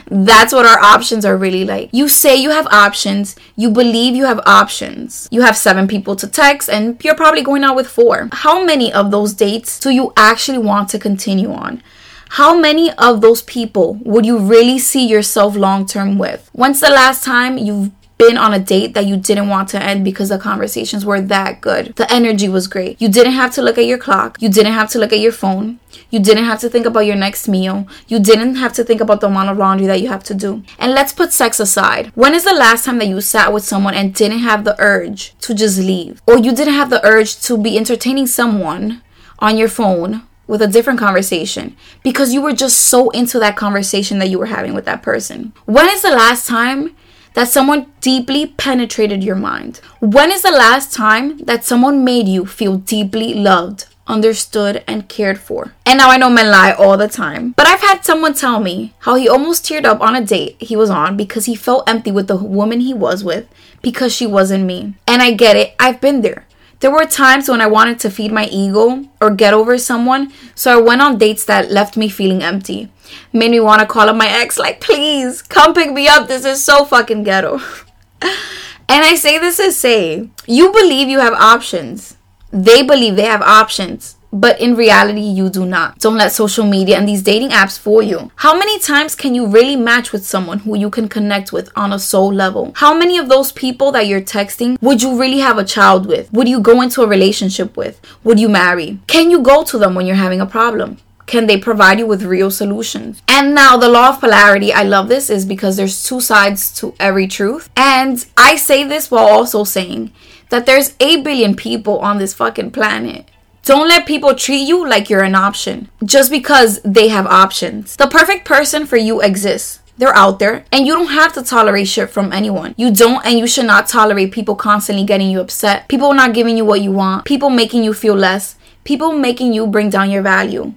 That's 0.06 0.52
what 0.52 0.64
our 0.64 0.80
options 0.80 1.25
are 1.25 1.37
really 1.37 1.64
like. 1.64 1.90
You 1.92 2.08
say 2.08 2.34
you 2.34 2.50
have 2.50 2.66
options, 2.68 3.37
you 3.56 3.70
believe 3.70 4.16
you 4.16 4.25
have 4.25 4.40
options. 4.46 5.28
You 5.30 5.42
have 5.42 5.56
seven 5.56 5.87
people 5.87 6.16
to 6.16 6.26
text, 6.26 6.70
and 6.70 7.02
you're 7.04 7.14
probably 7.14 7.42
going 7.42 7.62
out 7.62 7.76
with 7.76 7.87
four. 7.87 8.30
How 8.32 8.64
many 8.64 8.92
of 8.92 9.10
those 9.10 9.34
dates 9.34 9.78
do 9.78 9.90
you 9.90 10.12
actually 10.16 10.58
want 10.58 10.88
to 10.90 10.99
continue 10.99 11.52
on? 11.52 11.82
How 12.30 12.56
many 12.56 12.92
of 12.92 13.20
those 13.20 13.42
people 13.42 13.94
would 14.02 14.25
you 14.25 14.38
really 14.38 14.78
see 14.78 15.06
yourself 15.06 15.56
long 15.56 15.84
term 15.84 16.16
with? 16.16 16.49
When's 16.52 16.80
the 16.80 16.88
last 16.88 17.25
time 17.25 17.58
you've 17.58 17.90
been 18.20 18.36
on 18.36 18.52
a 18.52 18.58
date 18.58 18.92
that 18.92 19.06
you 19.06 19.16
didn't 19.16 19.48
want 19.48 19.70
to 19.70 19.82
end 19.82 20.04
because 20.04 20.28
the 20.28 20.38
conversations 20.38 21.06
were 21.06 21.22
that 21.22 21.62
good. 21.62 21.96
The 21.96 22.12
energy 22.12 22.50
was 22.50 22.68
great. 22.68 23.00
You 23.00 23.08
didn't 23.08 23.32
have 23.32 23.52
to 23.54 23.62
look 23.62 23.78
at 23.78 23.86
your 23.86 23.96
clock. 23.96 24.36
You 24.40 24.50
didn't 24.50 24.74
have 24.74 24.90
to 24.90 24.98
look 24.98 25.12
at 25.12 25.20
your 25.20 25.32
phone. 25.32 25.80
You 26.10 26.20
didn't 26.20 26.44
have 26.44 26.60
to 26.60 26.68
think 26.68 26.84
about 26.84 27.06
your 27.06 27.16
next 27.16 27.48
meal. 27.48 27.88
You 28.08 28.18
didn't 28.20 28.56
have 28.56 28.74
to 28.74 28.84
think 28.84 29.00
about 29.00 29.20
the 29.20 29.28
amount 29.28 29.48
of 29.48 29.56
laundry 29.56 29.86
that 29.86 30.02
you 30.02 30.08
have 30.08 30.22
to 30.24 30.34
do. 30.34 30.62
And 30.78 30.92
let's 30.92 31.14
put 31.14 31.32
sex 31.32 31.58
aside. 31.58 32.12
When 32.14 32.34
is 32.34 32.44
the 32.44 32.52
last 32.52 32.84
time 32.84 32.98
that 32.98 33.08
you 33.08 33.22
sat 33.22 33.54
with 33.54 33.64
someone 33.64 33.94
and 33.94 34.14
didn't 34.14 34.40
have 34.40 34.64
the 34.64 34.76
urge 34.78 35.34
to 35.40 35.54
just 35.54 35.78
leave? 35.78 36.20
Or 36.26 36.38
you 36.38 36.54
didn't 36.54 36.74
have 36.74 36.90
the 36.90 37.04
urge 37.04 37.40
to 37.42 37.56
be 37.56 37.78
entertaining 37.78 38.26
someone 38.26 39.02
on 39.38 39.56
your 39.56 39.68
phone 39.68 40.22
with 40.46 40.60
a 40.60 40.66
different 40.66 40.98
conversation 40.98 41.76
because 42.02 42.34
you 42.34 42.42
were 42.42 42.52
just 42.52 42.80
so 42.80 43.08
into 43.10 43.38
that 43.38 43.56
conversation 43.56 44.18
that 44.18 44.28
you 44.28 44.38
were 44.38 44.46
having 44.46 44.74
with 44.74 44.84
that 44.84 45.02
person. 45.02 45.52
When 45.64 45.88
is 45.88 46.02
the 46.02 46.10
last 46.10 46.46
time 46.46 46.96
that 47.34 47.49
someone 47.49 47.92
deeply 48.00 48.46
penetrated 48.46 49.22
your 49.22 49.37
mind? 49.37 49.80
When 50.00 50.30
is 50.30 50.42
the 50.42 50.50
last 50.50 50.92
time 50.92 51.38
that 51.38 51.64
someone 51.64 52.04
made 52.04 52.28
you 52.28 52.46
feel 52.46 52.76
deeply 52.76 53.34
loved, 53.34 53.87
understood, 54.06 54.82
and 54.87 55.08
cared 55.08 55.38
for? 55.38 55.72
And 55.87 55.99
now 55.99 56.10
I 56.10 56.16
know 56.16 56.30
men 56.30 56.50
lie 56.50 56.72
all 56.72 56.96
the 56.96 57.08
time, 57.08 57.52
but 57.56 57.66
I've 57.66 57.80
had 57.80 58.04
someone 58.04 58.34
tell 58.34 58.60
me 58.60 58.94
how 59.00 59.14
he 59.14 59.28
almost 59.28 59.64
teared 59.64 59.84
up 59.84 60.00
on 60.00 60.16
a 60.16 60.25
date 60.25 60.56
he 60.60 60.76
was 60.76 60.90
on 60.90 61.16
because 61.16 61.46
he 61.46 61.54
felt 61.54 61.88
empty 61.88 62.10
with 62.10 62.26
the 62.26 62.37
woman 62.37 62.80
he 62.80 62.94
was 62.94 63.22
with 63.25 63.49
because 63.82 64.12
she 64.12 64.26
wasn't 64.26 64.64
me. 64.64 64.94
And 65.06 65.22
I 65.22 65.32
get 65.32 65.56
it, 65.56 65.75
I've 65.78 66.00
been 66.00 66.22
there. 66.22 66.46
There 66.80 66.90
were 66.90 67.04
times 67.04 67.46
when 67.46 67.60
I 67.60 67.66
wanted 67.66 68.00
to 68.00 68.10
feed 68.10 68.32
my 68.32 68.46
ego 68.46 69.04
or 69.20 69.30
get 69.30 69.52
over 69.52 69.76
someone, 69.76 70.32
so 70.54 70.72
I 70.72 70.80
went 70.80 71.02
on 71.02 71.18
dates 71.18 71.44
that 71.44 71.70
left 71.70 71.94
me 71.94 72.08
feeling 72.08 72.42
empty. 72.42 72.90
Made 73.32 73.50
me 73.50 73.60
want 73.60 73.80
to 73.80 73.86
call 73.86 74.08
up 74.08 74.16
my 74.16 74.28
ex, 74.28 74.58
like, 74.58 74.80
please, 74.80 75.42
come 75.42 75.74
pick 75.74 75.92
me 75.92 76.08
up. 76.08 76.28
This 76.28 76.44
is 76.44 76.64
so 76.64 76.84
fucking 76.84 77.24
ghetto. 77.24 77.58
and 78.22 79.04
I 79.04 79.14
say 79.16 79.38
this 79.38 79.58
to 79.58 79.72
say, 79.72 80.28
you 80.46 80.72
believe 80.72 81.08
you 81.08 81.20
have 81.20 81.34
options. 81.34 82.16
They 82.52 82.82
believe 82.82 83.16
they 83.16 83.26
have 83.26 83.42
options 83.42 84.16
but 84.32 84.60
in 84.60 84.76
reality, 84.76 85.20
you 85.20 85.48
do 85.48 85.66
not. 85.66 85.98
Don't 85.98 86.16
let 86.16 86.32
social 86.32 86.64
media 86.64 86.96
and 86.96 87.08
these 87.08 87.22
dating 87.22 87.50
apps 87.50 87.78
fool 87.78 88.02
you. 88.02 88.30
How 88.36 88.56
many 88.56 88.78
times 88.78 89.14
can 89.14 89.34
you 89.34 89.46
really 89.46 89.76
match 89.76 90.12
with 90.12 90.24
someone 90.24 90.60
who 90.60 90.76
you 90.76 90.90
can 90.90 91.08
connect 91.08 91.52
with 91.52 91.70
on 91.74 91.92
a 91.92 91.98
soul 91.98 92.32
level? 92.32 92.72
How 92.76 92.96
many 92.96 93.18
of 93.18 93.28
those 93.28 93.50
people 93.50 93.90
that 93.92 94.06
you're 94.06 94.20
texting 94.20 94.80
would 94.80 95.02
you 95.02 95.18
really 95.18 95.38
have 95.38 95.58
a 95.58 95.64
child 95.64 96.06
with? 96.06 96.32
Would 96.32 96.48
you 96.48 96.60
go 96.60 96.80
into 96.80 97.02
a 97.02 97.08
relationship 97.08 97.76
with? 97.76 98.00
Would 98.22 98.38
you 98.38 98.48
marry? 98.48 99.00
Can 99.06 99.30
you 99.30 99.42
go 99.42 99.64
to 99.64 99.78
them 99.78 99.94
when 99.94 100.06
you're 100.06 100.16
having 100.16 100.40
a 100.40 100.46
problem? 100.46 100.98
Can 101.30 101.46
they 101.46 101.58
provide 101.58 102.00
you 102.00 102.08
with 102.08 102.25
real 102.25 102.50
solutions? 102.50 103.22
And 103.28 103.54
now, 103.54 103.76
the 103.76 103.88
law 103.88 104.08
of 104.08 104.18
polarity, 104.18 104.72
I 104.72 104.82
love 104.82 105.06
this, 105.06 105.30
is 105.30 105.46
because 105.46 105.76
there's 105.76 106.02
two 106.02 106.20
sides 106.20 106.75
to 106.80 106.92
every 106.99 107.28
truth. 107.28 107.70
And 107.76 108.26
I 108.37 108.56
say 108.56 108.82
this 108.82 109.12
while 109.12 109.28
also 109.28 109.62
saying 109.62 110.10
that 110.49 110.66
there's 110.66 110.96
8 110.99 111.22
billion 111.22 111.54
people 111.54 112.00
on 112.00 112.18
this 112.18 112.34
fucking 112.34 112.72
planet. 112.72 113.26
Don't 113.62 113.87
let 113.87 114.08
people 114.08 114.34
treat 114.34 114.66
you 114.66 114.84
like 114.84 115.08
you're 115.08 115.22
an 115.22 115.37
option 115.37 115.88
just 116.04 116.32
because 116.32 116.80
they 116.82 117.06
have 117.10 117.26
options. 117.26 117.94
The 117.94 118.08
perfect 118.08 118.44
person 118.44 118.84
for 118.84 118.96
you 118.96 119.20
exists. 119.20 119.78
They're 119.99 120.16
out 120.16 120.40
there, 120.40 120.64
and 120.72 120.84
you 120.84 120.94
don't 120.94 121.12
have 121.12 121.32
to 121.34 121.44
tolerate 121.44 121.87
shit 121.87 122.10
from 122.10 122.32
anyone. 122.32 122.75
You 122.76 122.90
don't, 122.90 123.25
and 123.25 123.38
you 123.38 123.46
should 123.46 123.66
not 123.66 123.87
tolerate 123.87 124.32
people 124.32 124.56
constantly 124.56 125.04
getting 125.04 125.30
you 125.30 125.40
upset, 125.40 125.87
people 125.87 126.12
not 126.12 126.34
giving 126.34 126.56
you 126.56 126.64
what 126.64 126.80
you 126.80 126.90
want, 126.90 127.25
people 127.25 127.50
making 127.50 127.84
you 127.84 127.94
feel 127.94 128.16
less, 128.16 128.56
people 128.82 129.12
making 129.12 129.52
you 129.52 129.68
bring 129.68 129.90
down 129.90 130.10
your 130.10 130.22
value. 130.22 130.75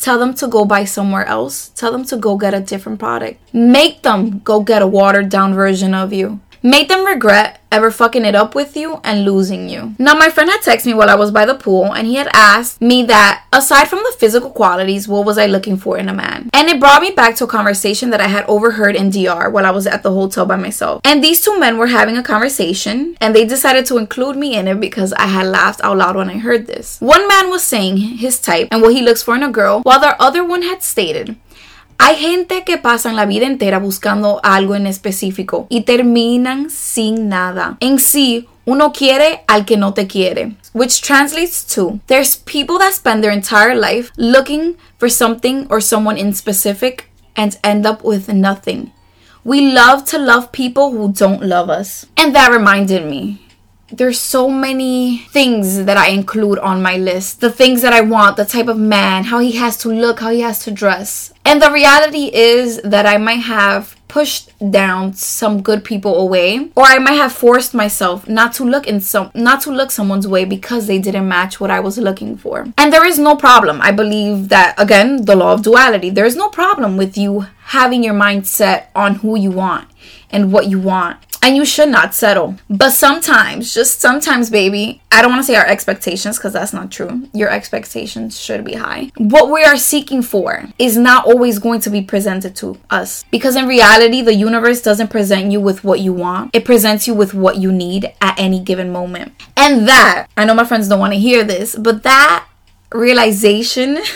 Tell 0.00 0.18
them 0.18 0.34
to 0.34 0.46
go 0.46 0.64
buy 0.64 0.84
somewhere 0.84 1.24
else. 1.24 1.70
Tell 1.70 1.92
them 1.92 2.04
to 2.06 2.16
go 2.16 2.36
get 2.36 2.54
a 2.54 2.60
different 2.60 2.98
product. 2.98 3.40
Make 3.52 4.02
them 4.02 4.40
go 4.40 4.60
get 4.60 4.82
a 4.82 4.86
watered 4.86 5.28
down 5.28 5.54
version 5.54 5.94
of 5.94 6.12
you. 6.12 6.40
Make 6.66 6.88
them 6.88 7.04
regret 7.04 7.60
ever 7.70 7.90
fucking 7.90 8.24
it 8.24 8.34
up 8.34 8.54
with 8.54 8.74
you 8.74 8.98
and 9.04 9.26
losing 9.26 9.68
you. 9.68 9.94
Now, 9.98 10.14
my 10.14 10.30
friend 10.30 10.48
had 10.48 10.62
texted 10.62 10.86
me 10.86 10.94
while 10.94 11.10
I 11.10 11.14
was 11.14 11.30
by 11.30 11.44
the 11.44 11.54
pool 11.54 11.92
and 11.92 12.06
he 12.06 12.14
had 12.14 12.30
asked 12.32 12.80
me 12.80 13.02
that 13.02 13.44
aside 13.52 13.86
from 13.86 13.98
the 13.98 14.16
physical 14.18 14.48
qualities, 14.48 15.06
what 15.06 15.26
was 15.26 15.36
I 15.36 15.44
looking 15.44 15.76
for 15.76 15.98
in 15.98 16.08
a 16.08 16.14
man? 16.14 16.48
And 16.54 16.70
it 16.70 16.80
brought 16.80 17.02
me 17.02 17.10
back 17.10 17.36
to 17.36 17.44
a 17.44 17.48
conversation 17.48 18.08
that 18.10 18.20
I 18.22 18.28
had 18.28 18.46
overheard 18.46 18.96
in 18.96 19.10
DR 19.10 19.50
while 19.50 19.66
I 19.66 19.72
was 19.72 19.86
at 19.86 20.02
the 20.02 20.12
hotel 20.12 20.46
by 20.46 20.56
myself. 20.56 21.02
And 21.04 21.22
these 21.22 21.42
two 21.42 21.60
men 21.60 21.76
were 21.76 21.88
having 21.88 22.16
a 22.16 22.22
conversation 22.22 23.18
and 23.20 23.36
they 23.36 23.44
decided 23.44 23.84
to 23.86 23.98
include 23.98 24.36
me 24.36 24.56
in 24.56 24.66
it 24.66 24.80
because 24.80 25.12
I 25.12 25.26
had 25.26 25.48
laughed 25.48 25.82
out 25.84 25.98
loud 25.98 26.16
when 26.16 26.30
I 26.30 26.38
heard 26.38 26.66
this. 26.66 26.98
One 27.02 27.28
man 27.28 27.50
was 27.50 27.62
saying 27.62 27.98
his 27.98 28.40
type 28.40 28.68
and 28.70 28.80
what 28.80 28.94
he 28.94 29.02
looks 29.02 29.22
for 29.22 29.34
in 29.34 29.42
a 29.42 29.50
girl, 29.50 29.82
while 29.82 30.00
the 30.00 30.18
other 30.18 30.42
one 30.42 30.62
had 30.62 30.82
stated, 30.82 31.36
Hay 31.98 32.16
gente 32.16 32.64
que 32.64 32.78
pasan 32.78 33.16
la 33.16 33.26
vida 33.26 33.46
entera 33.46 33.78
buscando 33.78 34.40
algo 34.42 34.74
en 34.74 34.86
específico 34.86 35.66
y 35.68 35.82
terminan 35.82 36.70
sin 36.70 37.28
nada. 37.28 37.76
En 37.80 37.98
sí, 37.98 38.48
uno 38.64 38.92
quiere 38.92 39.44
al 39.46 39.64
que 39.64 39.76
no 39.76 39.94
te 39.94 40.06
quiere. 40.06 40.56
Which 40.72 41.02
translates 41.02 41.64
to 41.74 42.00
there's 42.06 42.36
people 42.36 42.78
that 42.78 42.94
spend 42.94 43.22
their 43.22 43.32
entire 43.32 43.74
life 43.74 44.10
looking 44.16 44.76
for 44.98 45.08
something 45.08 45.66
or 45.70 45.80
someone 45.80 46.18
in 46.18 46.32
specific 46.34 47.10
and 47.36 47.56
end 47.62 47.86
up 47.86 48.02
with 48.04 48.28
nothing. 48.28 48.92
We 49.44 49.72
love 49.72 50.04
to 50.06 50.18
love 50.18 50.52
people 50.52 50.90
who 50.90 51.12
don't 51.12 51.42
love 51.42 51.68
us. 51.68 52.06
And 52.16 52.34
that 52.34 52.50
reminded 52.50 53.04
me 53.04 53.43
there's 53.96 54.18
so 54.18 54.48
many 54.48 55.18
things 55.30 55.84
that 55.84 55.96
I 55.96 56.08
include 56.08 56.58
on 56.58 56.82
my 56.82 56.96
list. 56.96 57.40
The 57.40 57.50
things 57.50 57.82
that 57.82 57.92
I 57.92 58.00
want, 58.00 58.36
the 58.36 58.44
type 58.44 58.68
of 58.68 58.78
man, 58.78 59.24
how 59.24 59.38
he 59.38 59.52
has 59.52 59.76
to 59.78 59.88
look, 59.88 60.20
how 60.20 60.30
he 60.30 60.40
has 60.40 60.58
to 60.64 60.70
dress. 60.70 61.32
And 61.44 61.60
the 61.60 61.70
reality 61.70 62.30
is 62.32 62.80
that 62.82 63.06
I 63.06 63.18
might 63.18 63.44
have 63.44 63.96
pushed 64.08 64.52
down 64.70 65.12
some 65.12 65.60
good 65.60 65.82
people 65.82 66.20
away 66.20 66.70
or 66.76 66.84
I 66.84 66.98
might 66.98 67.14
have 67.14 67.32
forced 67.32 67.74
myself 67.74 68.28
not 68.28 68.52
to 68.54 68.64
look 68.64 68.86
in 68.86 69.00
some 69.00 69.32
not 69.34 69.60
to 69.62 69.72
look 69.72 69.90
someone's 69.90 70.28
way 70.28 70.44
because 70.44 70.86
they 70.86 71.00
didn't 71.00 71.26
match 71.26 71.58
what 71.58 71.70
I 71.70 71.80
was 71.80 71.98
looking 71.98 72.36
for. 72.36 72.66
And 72.78 72.92
there 72.92 73.04
is 73.04 73.18
no 73.18 73.34
problem. 73.34 73.80
I 73.80 73.90
believe 73.90 74.50
that 74.50 74.74
again, 74.78 75.24
the 75.24 75.34
law 75.34 75.52
of 75.52 75.62
duality. 75.62 76.10
There 76.10 76.26
is 76.26 76.36
no 76.36 76.48
problem 76.48 76.96
with 76.96 77.18
you 77.18 77.46
having 77.64 78.04
your 78.04 78.14
mind 78.14 78.46
set 78.46 78.90
on 78.94 79.16
who 79.16 79.36
you 79.36 79.50
want 79.50 79.88
and 80.34 80.52
what 80.52 80.66
you 80.66 80.78
want 80.78 81.18
and 81.44 81.56
you 81.56 81.64
should 81.66 81.90
not 81.90 82.14
settle. 82.14 82.56
But 82.70 82.90
sometimes, 82.90 83.74
just 83.74 84.00
sometimes, 84.00 84.48
baby, 84.48 85.02
I 85.12 85.20
don't 85.20 85.30
want 85.30 85.42
to 85.42 85.46
say 85.46 85.56
our 85.56 85.66
expectations 85.66 86.38
because 86.38 86.54
that's 86.54 86.72
not 86.72 86.90
true. 86.90 87.28
Your 87.34 87.50
expectations 87.50 88.40
should 88.40 88.64
be 88.64 88.72
high. 88.72 89.12
What 89.18 89.52
we 89.52 89.62
are 89.62 89.76
seeking 89.76 90.22
for 90.22 90.64
is 90.78 90.96
not 90.96 91.26
always 91.26 91.58
going 91.58 91.80
to 91.80 91.90
be 91.90 92.00
presented 92.00 92.56
to 92.56 92.78
us 92.88 93.24
because 93.30 93.56
in 93.56 93.66
reality, 93.68 94.22
the 94.22 94.34
universe 94.34 94.80
doesn't 94.80 95.08
present 95.08 95.52
you 95.52 95.60
with 95.60 95.84
what 95.84 96.00
you 96.00 96.14
want, 96.14 96.50
it 96.54 96.64
presents 96.64 97.06
you 97.06 97.14
with 97.14 97.34
what 97.34 97.58
you 97.58 97.70
need 97.70 98.10
at 98.22 98.38
any 98.40 98.58
given 98.58 98.90
moment. 98.90 99.32
And 99.54 99.86
that, 99.86 100.28
I 100.38 100.46
know 100.46 100.54
my 100.54 100.64
friends 100.64 100.88
don't 100.88 100.98
want 100.98 101.12
to 101.12 101.18
hear 101.18 101.44
this, 101.44 101.76
but 101.76 102.04
that 102.04 102.48
realization. 102.90 103.98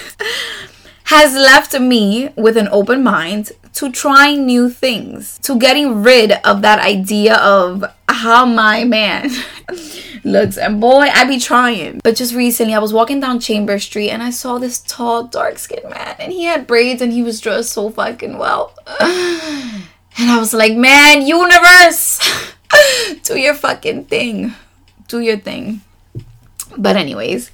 has 1.09 1.33
left 1.33 1.73
me 1.81 2.29
with 2.37 2.55
an 2.59 2.69
open 2.71 3.03
mind 3.03 3.51
to 3.75 3.91
trying 3.91 4.47
new 4.47 4.71
things, 4.71 5.39
to 5.41 5.59
getting 5.59 6.03
rid 6.03 6.33
of 6.45 6.63
that 6.63 6.79
idea 6.81 7.37
of 7.37 7.85
how 8.09 8.45
my 8.45 8.85
man 8.85 9.31
looks. 10.25 10.57
And 10.57 10.81
boy, 10.81 11.09
I 11.13 11.25
be 11.25 11.39
trying. 11.39 12.01
But 12.03 12.17
just 12.17 12.35
recently, 12.35 12.75
I 12.75 12.79
was 12.79 12.93
walking 12.93 13.21
down 13.21 13.41
Chamber 13.41 13.79
Street 13.79 14.11
and 14.11 14.23
I 14.23 14.31
saw 14.31 14.59
this 14.59 14.81
tall, 14.81 15.25
dark 15.25 15.59
skinned 15.59 15.91
man, 15.91 16.17
and 16.19 16.33
he 16.33 16.45
had 16.45 16.67
braids 16.67 17.03
and 17.03 17.13
he 17.13 17.23
was 17.23 17.41
dressed 17.41 17.73
so 17.73 17.91
fucking 17.91 18.39
well. 18.39 18.75
And 20.21 20.33
I 20.33 20.39
was 20.39 20.53
like, 20.53 20.75
man, 20.75 21.25
universe, 21.25 22.19
do 23.23 23.39
your 23.39 23.55
fucking 23.55 24.07
thing. 24.07 24.53
Do 25.07 25.21
your 25.21 25.37
thing. 25.37 25.83
But, 26.77 26.97
anyways, 26.97 27.53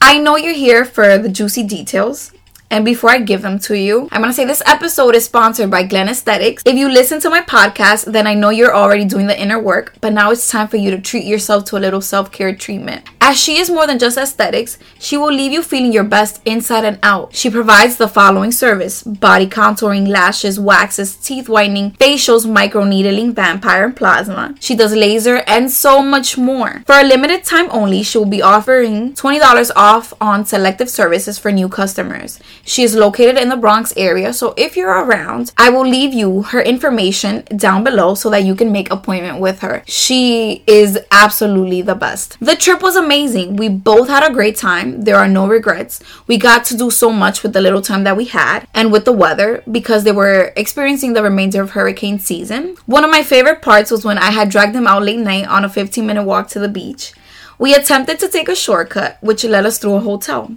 I 0.00 0.18
know 0.18 0.36
you're 0.36 0.54
here 0.54 0.84
for 0.84 1.18
the 1.18 1.28
juicy 1.28 1.64
details. 1.64 2.32
And 2.70 2.84
before 2.84 3.10
I 3.10 3.18
give 3.20 3.40
them 3.40 3.58
to 3.60 3.78
you, 3.78 4.08
I'm 4.12 4.20
gonna 4.20 4.32
say 4.32 4.44
this 4.44 4.62
episode 4.66 5.14
is 5.14 5.24
sponsored 5.24 5.70
by 5.70 5.84
Glen 5.84 6.08
Esthetics. 6.08 6.62
If 6.66 6.76
you 6.76 6.90
listen 6.90 7.18
to 7.20 7.30
my 7.30 7.40
podcast, 7.40 8.12
then 8.12 8.26
I 8.26 8.34
know 8.34 8.50
you're 8.50 8.74
already 8.74 9.06
doing 9.06 9.26
the 9.26 9.40
inner 9.40 9.58
work, 9.58 9.94
but 10.02 10.12
now 10.12 10.30
it's 10.30 10.50
time 10.50 10.68
for 10.68 10.76
you 10.76 10.90
to 10.90 11.00
treat 11.00 11.24
yourself 11.24 11.64
to 11.66 11.78
a 11.78 11.80
little 11.80 12.02
self 12.02 12.30
care 12.30 12.54
treatment. 12.54 13.04
As 13.20 13.38
she 13.38 13.58
is 13.58 13.70
more 13.70 13.86
than 13.86 13.98
just 13.98 14.16
aesthetics, 14.16 14.78
she 14.98 15.16
will 15.16 15.32
leave 15.32 15.52
you 15.52 15.62
feeling 15.62 15.92
your 15.92 16.04
best 16.04 16.40
inside 16.44 16.84
and 16.84 16.98
out. 17.02 17.34
She 17.34 17.50
provides 17.50 17.96
the 17.96 18.08
following 18.08 18.52
service 18.52 19.02
body 19.02 19.46
contouring, 19.46 20.08
lashes, 20.08 20.60
waxes, 20.60 21.16
teeth 21.16 21.48
whitening, 21.48 21.92
facials, 21.92 22.50
micro 22.50 22.84
needling, 22.84 23.32
vampire, 23.32 23.84
and 23.84 23.96
plasma. 23.96 24.54
She 24.60 24.74
does 24.74 24.94
laser 24.94 25.42
and 25.46 25.70
so 25.70 26.02
much 26.02 26.38
more. 26.38 26.82
For 26.86 26.94
a 26.94 27.04
limited 27.04 27.44
time 27.44 27.68
only, 27.70 28.02
she 28.02 28.18
will 28.18 28.26
be 28.26 28.42
offering 28.42 29.14
$20 29.14 29.70
off 29.74 30.12
on 30.20 30.44
selective 30.44 30.88
services 30.88 31.38
for 31.38 31.50
new 31.50 31.68
customers. 31.68 32.38
She 32.68 32.82
is 32.82 32.94
located 32.94 33.38
in 33.38 33.48
the 33.48 33.56
Bronx 33.56 33.94
area, 33.96 34.34
so 34.34 34.52
if 34.58 34.76
you're 34.76 34.90
around, 34.90 35.52
I 35.56 35.70
will 35.70 35.86
leave 35.86 36.12
you 36.12 36.42
her 36.42 36.60
information 36.60 37.44
down 37.56 37.82
below 37.82 38.14
so 38.14 38.28
that 38.28 38.44
you 38.44 38.54
can 38.54 38.70
make 38.70 38.90
appointment 38.90 39.40
with 39.40 39.60
her. 39.60 39.82
She 39.86 40.64
is 40.66 40.98
absolutely 41.10 41.80
the 41.80 41.94
best. 41.94 42.36
The 42.40 42.56
trip 42.56 42.82
was 42.82 42.94
amazing. 42.94 43.56
We 43.56 43.70
both 43.70 44.08
had 44.08 44.22
a 44.22 44.34
great 44.34 44.56
time. 44.56 45.00
There 45.00 45.16
are 45.16 45.26
no 45.26 45.48
regrets. 45.48 46.02
We 46.26 46.36
got 46.36 46.66
to 46.66 46.76
do 46.76 46.90
so 46.90 47.10
much 47.10 47.42
with 47.42 47.54
the 47.54 47.62
little 47.62 47.80
time 47.80 48.04
that 48.04 48.18
we 48.18 48.26
had 48.26 48.68
and 48.74 48.92
with 48.92 49.06
the 49.06 49.12
weather 49.12 49.62
because 49.70 50.04
they 50.04 50.12
were 50.12 50.52
experiencing 50.54 51.14
the 51.14 51.22
remainder 51.22 51.62
of 51.62 51.70
hurricane 51.70 52.18
season. 52.18 52.76
One 52.84 53.02
of 53.02 53.10
my 53.10 53.22
favorite 53.22 53.62
parts 53.62 53.90
was 53.90 54.04
when 54.04 54.18
I 54.18 54.30
had 54.30 54.50
dragged 54.50 54.74
them 54.74 54.86
out 54.86 55.04
late 55.04 55.20
night 55.20 55.48
on 55.48 55.64
a 55.64 55.70
15 55.70 56.06
minute 56.06 56.24
walk 56.24 56.48
to 56.48 56.58
the 56.58 56.68
beach. 56.68 57.14
We 57.58 57.74
attempted 57.74 58.18
to 58.20 58.28
take 58.28 58.50
a 58.50 58.54
shortcut, 58.54 59.16
which 59.22 59.42
led 59.42 59.64
us 59.64 59.78
through 59.78 59.94
a 59.94 60.00
hotel. 60.00 60.54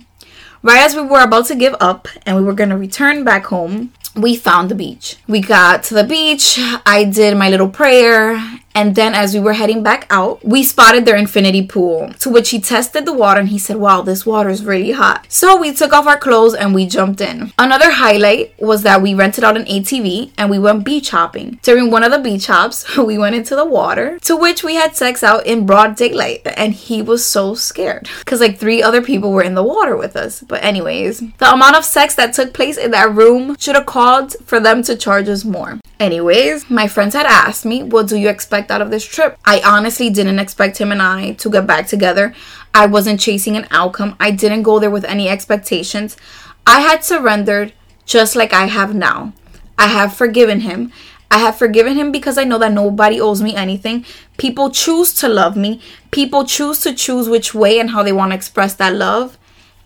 Right 0.63 0.81
as 0.81 0.95
we 0.95 1.01
were 1.01 1.23
about 1.23 1.47
to 1.47 1.55
give 1.55 1.75
up 1.79 2.07
and 2.23 2.37
we 2.37 2.43
were 2.43 2.53
going 2.53 2.69
to 2.69 2.77
return 2.77 3.23
back 3.23 3.45
home, 3.45 3.93
we 4.15 4.35
found 4.35 4.69
the 4.69 4.75
beach. 4.75 5.17
We 5.27 5.41
got 5.41 5.83
to 5.85 5.95
the 5.95 6.03
beach. 6.03 6.59
I 6.85 7.03
did 7.03 7.35
my 7.35 7.49
little 7.49 7.69
prayer. 7.69 8.37
And 8.73 8.95
then, 8.95 9.13
as 9.13 9.33
we 9.33 9.39
were 9.39 9.53
heading 9.53 9.83
back 9.83 10.07
out, 10.09 10.43
we 10.43 10.63
spotted 10.63 11.05
their 11.05 11.15
infinity 11.15 11.65
pool. 11.65 12.13
To 12.19 12.29
which 12.29 12.49
he 12.49 12.59
tested 12.59 13.05
the 13.05 13.13
water 13.13 13.39
and 13.39 13.49
he 13.49 13.57
said, 13.57 13.77
Wow, 13.77 14.01
this 14.01 14.25
water 14.25 14.49
is 14.49 14.63
really 14.63 14.91
hot. 14.91 15.25
So 15.29 15.57
we 15.57 15.73
took 15.73 15.93
off 15.93 16.07
our 16.07 16.17
clothes 16.17 16.53
and 16.53 16.73
we 16.73 16.85
jumped 16.85 17.21
in. 17.21 17.51
Another 17.57 17.91
highlight 17.91 18.59
was 18.59 18.83
that 18.83 19.01
we 19.01 19.13
rented 19.13 19.43
out 19.43 19.57
an 19.57 19.65
ATV 19.65 20.31
and 20.37 20.49
we 20.49 20.59
went 20.59 20.85
beach 20.85 21.09
hopping. 21.09 21.59
During 21.61 21.91
one 21.91 22.03
of 22.03 22.11
the 22.11 22.19
beach 22.19 22.47
hops, 22.47 22.97
we 23.11 23.17
went 23.17 23.35
into 23.35 23.55
the 23.55 23.65
water, 23.65 24.19
to 24.19 24.35
which 24.35 24.63
we 24.63 24.75
had 24.75 24.95
sex 24.95 25.23
out 25.23 25.45
in 25.45 25.65
broad 25.65 25.95
daylight. 25.95 26.41
And 26.45 26.73
he 26.73 27.01
was 27.01 27.25
so 27.25 27.55
scared 27.55 28.09
because, 28.19 28.39
like, 28.39 28.57
three 28.57 28.81
other 28.81 29.01
people 29.01 29.31
were 29.31 29.43
in 29.43 29.55
the 29.55 29.63
water 29.63 29.97
with 29.97 30.15
us. 30.15 30.41
But, 30.41 30.63
anyways, 30.63 31.19
the 31.19 31.51
amount 31.51 31.75
of 31.75 31.85
sex 31.85 32.15
that 32.15 32.33
took 32.33 32.53
place 32.53 32.77
in 32.77 32.91
that 32.91 33.13
room 33.13 33.55
should 33.59 33.75
have 33.75 33.85
called 33.85 34.35
for 34.45 34.59
them 34.59 34.83
to 34.83 34.95
charge 34.95 35.27
us 35.27 35.43
more. 35.43 35.80
Anyways, 36.01 36.67
my 36.67 36.87
friends 36.87 37.13
had 37.13 37.27
asked 37.27 37.63
me, 37.63 37.83
What 37.83 38.07
do 38.07 38.17
you 38.17 38.27
expect 38.27 38.71
out 38.71 38.81
of 38.81 38.89
this 38.89 39.05
trip? 39.05 39.37
I 39.45 39.61
honestly 39.63 40.09
didn't 40.09 40.39
expect 40.39 40.79
him 40.79 40.91
and 40.91 40.99
I 40.99 41.33
to 41.33 41.47
get 41.47 41.67
back 41.67 41.85
together. 41.85 42.33
I 42.73 42.87
wasn't 42.87 43.19
chasing 43.19 43.55
an 43.55 43.67
outcome. 43.69 44.15
I 44.19 44.31
didn't 44.31 44.63
go 44.63 44.79
there 44.79 44.89
with 44.89 45.05
any 45.05 45.29
expectations. 45.29 46.17
I 46.65 46.79
had 46.79 47.05
surrendered 47.05 47.73
just 48.03 48.35
like 48.35 48.51
I 48.51 48.65
have 48.65 48.95
now. 48.95 49.33
I 49.77 49.89
have 49.89 50.15
forgiven 50.15 50.61
him. 50.61 50.91
I 51.29 51.37
have 51.37 51.55
forgiven 51.55 51.95
him 51.95 52.11
because 52.11 52.35
I 52.35 52.45
know 52.45 52.57
that 52.57 52.73
nobody 52.73 53.21
owes 53.21 53.43
me 53.43 53.55
anything. 53.55 54.03
People 54.37 54.71
choose 54.71 55.13
to 55.13 55.27
love 55.27 55.55
me. 55.55 55.81
People 56.09 56.45
choose 56.45 56.79
to 56.79 56.95
choose 56.95 57.29
which 57.29 57.53
way 57.53 57.79
and 57.79 57.91
how 57.91 58.01
they 58.01 58.11
want 58.11 58.31
to 58.31 58.35
express 58.35 58.73
that 58.73 58.95
love. 58.95 59.37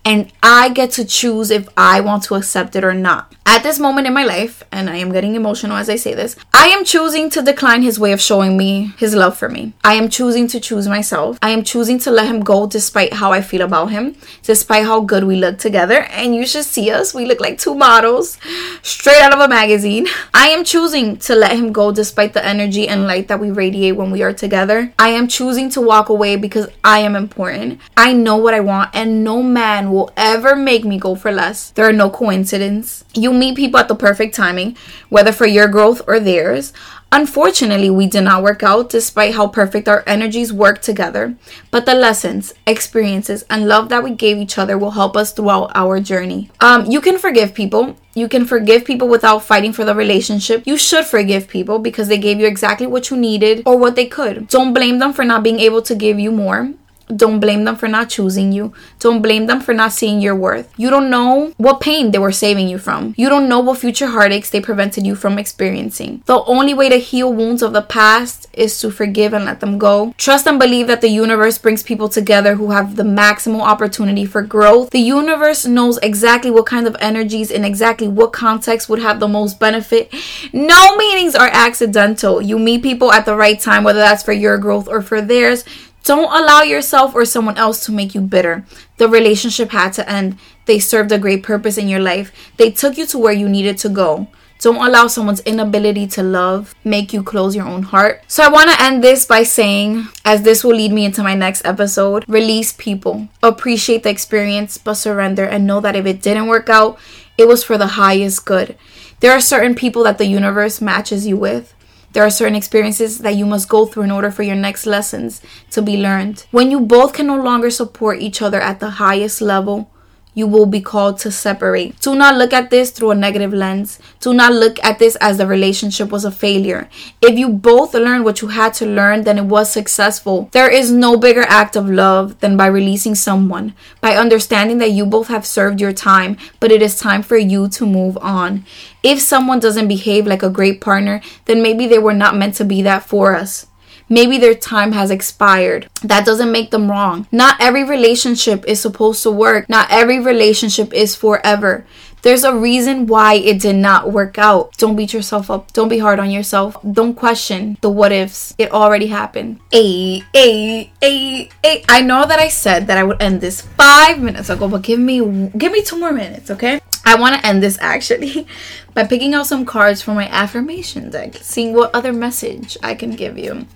And 0.06 0.32
I 0.40 0.68
get 0.68 0.92
to 0.92 1.04
choose 1.04 1.50
if 1.50 1.68
I 1.76 2.00
want 2.00 2.22
to 2.24 2.36
accept 2.36 2.76
it 2.76 2.84
or 2.84 2.94
not. 2.94 3.34
At 3.44 3.62
this 3.62 3.78
moment 3.78 4.06
in 4.06 4.12
my 4.12 4.24
life, 4.24 4.62
and 4.70 4.90
I 4.90 4.96
am 4.96 5.12
getting 5.12 5.34
emotional 5.34 5.76
as 5.76 5.88
I 5.88 5.96
say 5.96 6.14
this, 6.14 6.36
I 6.52 6.66
am 6.66 6.84
choosing 6.84 7.30
to 7.30 7.42
decline 7.42 7.82
his 7.82 7.98
way 7.98 8.12
of 8.12 8.20
showing 8.20 8.56
me 8.56 8.92
his 8.98 9.14
love 9.14 9.36
for 9.36 9.48
me. 9.48 9.72
I 9.82 9.94
am 9.94 10.08
choosing 10.08 10.46
to 10.48 10.60
choose 10.60 10.86
myself. 10.88 11.38
I 11.42 11.50
am 11.50 11.62
choosing 11.62 11.98
to 12.00 12.10
let 12.10 12.26
him 12.26 12.40
go 12.40 12.66
despite 12.66 13.14
how 13.14 13.32
I 13.32 13.40
feel 13.40 13.62
about 13.62 13.92
him, 13.92 14.16
despite 14.42 14.84
how 14.84 15.00
good 15.00 15.24
we 15.24 15.36
look 15.36 15.58
together. 15.58 16.02
And 16.10 16.34
you 16.34 16.46
should 16.46 16.64
see 16.64 16.90
us. 16.90 17.14
We 17.14 17.24
look 17.24 17.40
like 17.40 17.58
two 17.58 17.74
models 17.74 18.36
straight 18.82 19.22
out 19.22 19.32
of 19.32 19.40
a 19.40 19.48
magazine. 19.48 20.06
I 20.34 20.48
am 20.48 20.64
choosing 20.64 21.16
to 21.18 21.34
let 21.34 21.52
him 21.52 21.72
go 21.72 21.92
despite 21.92 22.32
the 22.32 22.44
energy 22.44 22.88
and 22.88 23.06
light 23.06 23.28
that 23.28 23.40
we 23.40 23.50
radiate 23.50 23.96
when 23.96 24.10
we 24.10 24.22
are 24.22 24.32
together. 24.32 24.92
I 24.98 25.10
am 25.10 25.28
choosing 25.28 25.70
to 25.70 25.80
walk 25.80 26.08
away 26.08 26.36
because 26.36 26.68
I 26.84 26.98
am 26.98 27.16
important. 27.16 27.80
I 27.96 28.12
know 28.12 28.36
what 28.36 28.54
I 28.54 28.60
want, 28.60 28.90
and 28.92 29.24
no 29.24 29.42
man 29.42 29.92
will 29.92 29.95
ever 30.16 30.54
make 30.54 30.84
me 30.84 30.98
go 30.98 31.14
for 31.14 31.32
less. 31.32 31.70
There 31.70 31.88
are 31.88 31.92
no 31.92 32.10
coincidences. 32.10 33.04
You 33.14 33.32
meet 33.32 33.56
people 33.56 33.80
at 33.80 33.88
the 33.88 33.94
perfect 33.94 34.34
timing, 34.34 34.76
whether 35.08 35.32
for 35.32 35.46
your 35.46 35.68
growth 35.68 36.02
or 36.06 36.20
theirs. 36.20 36.72
Unfortunately, 37.12 37.88
we 37.88 38.06
did 38.06 38.24
not 38.24 38.42
work 38.42 38.62
out 38.62 38.90
despite 38.90 39.34
how 39.34 39.46
perfect 39.46 39.88
our 39.88 40.02
energies 40.06 40.52
work 40.52 40.82
together. 40.82 41.36
But 41.70 41.86
the 41.86 41.94
lessons, 41.94 42.52
experiences, 42.66 43.44
and 43.48 43.68
love 43.68 43.88
that 43.88 44.02
we 44.02 44.10
gave 44.10 44.38
each 44.38 44.58
other 44.58 44.76
will 44.76 44.90
help 44.90 45.16
us 45.16 45.32
throughout 45.32 45.70
our 45.74 46.00
journey. 46.00 46.50
Um, 46.60 46.84
you 46.86 47.00
can 47.00 47.16
forgive 47.16 47.54
people. 47.54 47.96
You 48.14 48.28
can 48.28 48.44
forgive 48.44 48.84
people 48.84 49.08
without 49.08 49.44
fighting 49.44 49.72
for 49.72 49.84
the 49.84 49.94
relationship. 49.94 50.66
You 50.66 50.76
should 50.76 51.06
forgive 51.06 51.48
people 51.48 51.78
because 51.78 52.08
they 52.08 52.18
gave 52.18 52.40
you 52.40 52.46
exactly 52.46 52.86
what 52.86 53.10
you 53.10 53.16
needed 53.16 53.62
or 53.64 53.78
what 53.78 53.94
they 53.94 54.06
could. 54.06 54.48
Don't 54.48 54.74
blame 54.74 54.98
them 54.98 55.12
for 55.12 55.24
not 55.24 55.42
being 55.42 55.60
able 55.60 55.82
to 55.82 55.94
give 55.94 56.18
you 56.18 56.32
more. 56.32 56.72
Don't 57.14 57.40
blame 57.40 57.64
them 57.64 57.76
for 57.76 57.88
not 57.88 58.10
choosing 58.10 58.52
you. 58.52 58.72
Don't 58.98 59.22
blame 59.22 59.46
them 59.46 59.60
for 59.60 59.72
not 59.72 59.92
seeing 59.92 60.20
your 60.20 60.34
worth. 60.34 60.72
You 60.76 60.90
don't 60.90 61.10
know 61.10 61.52
what 61.56 61.80
pain 61.80 62.10
they 62.10 62.18
were 62.18 62.32
saving 62.32 62.68
you 62.68 62.78
from. 62.78 63.14
You 63.16 63.28
don't 63.28 63.48
know 63.48 63.60
what 63.60 63.78
future 63.78 64.08
heartaches 64.08 64.50
they 64.50 64.60
prevented 64.60 65.06
you 65.06 65.14
from 65.14 65.38
experiencing. 65.38 66.22
The 66.26 66.42
only 66.44 66.74
way 66.74 66.88
to 66.88 66.96
heal 66.96 67.32
wounds 67.32 67.62
of 67.62 67.72
the 67.72 67.82
past 67.82 68.48
is 68.52 68.80
to 68.80 68.90
forgive 68.90 69.32
and 69.32 69.44
let 69.44 69.60
them 69.60 69.78
go. 69.78 70.14
Trust 70.18 70.46
and 70.46 70.58
believe 70.58 70.86
that 70.88 71.00
the 71.00 71.08
universe 71.08 71.58
brings 71.58 71.82
people 71.82 72.08
together 72.08 72.56
who 72.56 72.70
have 72.70 72.96
the 72.96 73.02
maximal 73.02 73.60
opportunity 73.60 74.24
for 74.24 74.42
growth. 74.42 74.90
The 74.90 74.98
universe 74.98 75.66
knows 75.66 75.98
exactly 75.98 76.50
what 76.50 76.66
kind 76.66 76.86
of 76.86 76.96
energies 77.00 77.50
in 77.50 77.64
exactly 77.64 78.08
what 78.08 78.32
context 78.32 78.88
would 78.88 79.00
have 79.00 79.20
the 79.20 79.28
most 79.28 79.60
benefit. 79.60 80.12
No 80.52 80.96
meetings 80.96 81.34
are 81.34 81.50
accidental. 81.52 82.42
You 82.42 82.58
meet 82.58 82.82
people 82.82 83.12
at 83.12 83.26
the 83.26 83.36
right 83.36 83.60
time, 83.60 83.84
whether 83.84 84.00
that's 84.00 84.22
for 84.22 84.32
your 84.32 84.58
growth 84.58 84.88
or 84.88 85.02
for 85.02 85.20
theirs. 85.20 85.64
Don't 86.06 86.32
allow 86.32 86.62
yourself 86.62 87.16
or 87.16 87.24
someone 87.24 87.58
else 87.58 87.84
to 87.84 87.90
make 87.90 88.14
you 88.14 88.20
bitter. 88.20 88.64
The 88.98 89.08
relationship 89.08 89.70
had 89.70 89.92
to 89.94 90.08
end. 90.08 90.38
They 90.66 90.78
served 90.78 91.10
a 91.10 91.18
great 91.18 91.42
purpose 91.42 91.76
in 91.76 91.88
your 91.88 91.98
life. 91.98 92.30
They 92.58 92.70
took 92.70 92.96
you 92.96 93.06
to 93.06 93.18
where 93.18 93.32
you 93.32 93.48
needed 93.48 93.76
to 93.78 93.88
go. 93.88 94.28
Don't 94.60 94.76
allow 94.76 95.08
someone's 95.08 95.40
inability 95.40 96.06
to 96.06 96.22
love 96.22 96.76
make 96.84 97.12
you 97.12 97.24
close 97.24 97.56
your 97.56 97.66
own 97.66 97.82
heart. 97.82 98.22
So 98.28 98.44
I 98.44 98.48
want 98.48 98.70
to 98.70 98.80
end 98.80 99.02
this 99.02 99.26
by 99.26 99.42
saying, 99.42 100.06
as 100.24 100.42
this 100.42 100.62
will 100.62 100.76
lead 100.76 100.92
me 100.92 101.04
into 101.04 101.24
my 101.24 101.34
next 101.34 101.66
episode, 101.66 102.24
release 102.28 102.72
people. 102.72 103.28
Appreciate 103.42 104.04
the 104.04 104.10
experience, 104.10 104.78
but 104.78 104.94
surrender 104.94 105.44
and 105.44 105.66
know 105.66 105.80
that 105.80 105.96
if 105.96 106.06
it 106.06 106.22
didn't 106.22 106.46
work 106.46 106.68
out, 106.68 107.00
it 107.36 107.48
was 107.48 107.64
for 107.64 107.76
the 107.76 107.98
highest 107.98 108.46
good. 108.46 108.78
There 109.18 109.32
are 109.32 109.40
certain 109.40 109.74
people 109.74 110.04
that 110.04 110.18
the 110.18 110.26
universe 110.26 110.80
matches 110.80 111.26
you 111.26 111.36
with. 111.36 111.74
There 112.16 112.24
are 112.24 112.30
certain 112.30 112.56
experiences 112.56 113.18
that 113.18 113.34
you 113.36 113.44
must 113.44 113.68
go 113.68 113.84
through 113.84 114.04
in 114.04 114.10
order 114.10 114.30
for 114.30 114.42
your 114.42 114.56
next 114.56 114.86
lessons 114.86 115.42
to 115.70 115.82
be 115.82 115.98
learned. 115.98 116.46
When 116.50 116.70
you 116.70 116.80
both 116.80 117.12
can 117.12 117.26
no 117.26 117.36
longer 117.36 117.68
support 117.68 118.22
each 118.22 118.40
other 118.40 118.58
at 118.58 118.80
the 118.80 118.88
highest 118.88 119.42
level, 119.42 119.90
you 120.36 120.46
will 120.46 120.66
be 120.66 120.82
called 120.82 121.18
to 121.18 121.32
separate. 121.32 121.98
Do 122.00 122.14
not 122.14 122.36
look 122.36 122.52
at 122.52 122.68
this 122.68 122.90
through 122.90 123.12
a 123.12 123.14
negative 123.14 123.54
lens. 123.54 123.98
Do 124.20 124.34
not 124.34 124.52
look 124.52 124.78
at 124.84 124.98
this 124.98 125.16
as 125.16 125.38
the 125.38 125.46
relationship 125.46 126.10
was 126.10 126.26
a 126.26 126.30
failure. 126.30 126.90
If 127.22 127.38
you 127.38 127.48
both 127.48 127.94
learned 127.94 128.24
what 128.24 128.42
you 128.42 128.48
had 128.48 128.74
to 128.74 128.86
learn, 128.86 129.24
then 129.24 129.38
it 129.38 129.46
was 129.46 129.72
successful. 129.72 130.50
There 130.52 130.70
is 130.70 130.92
no 130.92 131.16
bigger 131.16 131.44
act 131.48 131.74
of 131.74 131.88
love 131.88 132.38
than 132.40 132.54
by 132.54 132.66
releasing 132.66 133.14
someone, 133.14 133.72
by 134.02 134.14
understanding 134.14 134.76
that 134.78 134.90
you 134.90 135.06
both 135.06 135.28
have 135.28 135.46
served 135.46 135.80
your 135.80 135.94
time, 135.94 136.36
but 136.60 136.70
it 136.70 136.82
is 136.82 137.00
time 137.00 137.22
for 137.22 137.38
you 137.38 137.66
to 137.68 137.86
move 137.86 138.18
on. 138.18 138.66
If 139.02 139.20
someone 139.20 139.58
doesn't 139.58 139.88
behave 139.88 140.26
like 140.26 140.42
a 140.42 140.50
great 140.50 140.82
partner, 140.82 141.22
then 141.46 141.62
maybe 141.62 141.86
they 141.86 141.98
were 141.98 142.12
not 142.12 142.36
meant 142.36 142.56
to 142.56 142.64
be 142.64 142.82
that 142.82 143.04
for 143.04 143.34
us. 143.34 143.68
Maybe 144.08 144.38
their 144.38 144.54
time 144.54 144.92
has 144.92 145.10
expired. 145.10 145.88
That 146.02 146.24
doesn't 146.24 146.52
make 146.52 146.70
them 146.70 146.90
wrong. 146.90 147.26
Not 147.32 147.60
every 147.60 147.84
relationship 147.84 148.64
is 148.66 148.80
supposed 148.80 149.22
to 149.24 149.30
work. 149.30 149.68
Not 149.68 149.90
every 149.90 150.20
relationship 150.20 150.92
is 150.94 151.16
forever. 151.16 151.84
There's 152.22 152.42
a 152.42 152.56
reason 152.56 153.06
why 153.06 153.34
it 153.34 153.60
did 153.60 153.76
not 153.76 154.10
work 154.10 154.36
out. 154.36 154.76
Don't 154.78 154.96
beat 154.96 155.12
yourself 155.12 155.48
up. 155.48 155.72
Don't 155.72 155.88
be 155.88 155.98
hard 155.98 156.18
on 156.18 156.30
yourself. 156.30 156.76
Don't 156.82 157.14
question 157.14 157.78
the 157.82 157.88
what 157.88 158.10
ifs. 158.10 158.52
It 158.58 158.72
already 158.72 159.06
happened. 159.06 159.60
A, 159.72 160.22
a, 160.34 160.90
a, 161.02 161.48
a. 161.64 161.84
I 161.88 162.00
know 162.00 162.26
that 162.26 162.40
I 162.40 162.48
said 162.48 162.88
that 162.88 162.98
I 162.98 163.04
would 163.04 163.22
end 163.22 163.40
this 163.40 163.60
five 163.60 164.18
minutes 164.18 164.50
ago, 164.50 164.66
but 164.68 164.82
give 164.82 164.98
me 164.98 165.20
give 165.56 165.70
me 165.70 165.82
two 165.82 166.00
more 166.00 166.12
minutes, 166.12 166.50
okay? 166.50 166.80
I 167.04 167.14
want 167.14 167.36
to 167.36 167.46
end 167.46 167.62
this 167.62 167.78
actually 167.80 168.48
by 168.94 169.04
picking 169.04 169.32
out 169.32 169.46
some 169.46 169.64
cards 169.64 170.02
for 170.02 170.12
my 170.12 170.26
affirmation 170.26 171.10
deck, 171.10 171.36
seeing 171.36 171.74
what 171.74 171.94
other 171.94 172.12
message 172.12 172.76
I 172.82 172.96
can 172.96 173.12
give 173.12 173.38
you. 173.38 173.66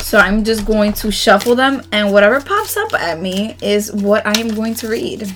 So 0.00 0.18
I'm 0.18 0.44
just 0.44 0.66
going 0.66 0.92
to 0.94 1.10
shuffle 1.10 1.54
them, 1.54 1.82
and 1.92 2.12
whatever 2.12 2.40
pops 2.40 2.76
up 2.76 2.92
at 2.94 3.20
me 3.20 3.56
is 3.62 3.92
what 3.92 4.26
I 4.26 4.38
am 4.40 4.54
going 4.54 4.74
to 4.76 4.88
read. 4.88 5.32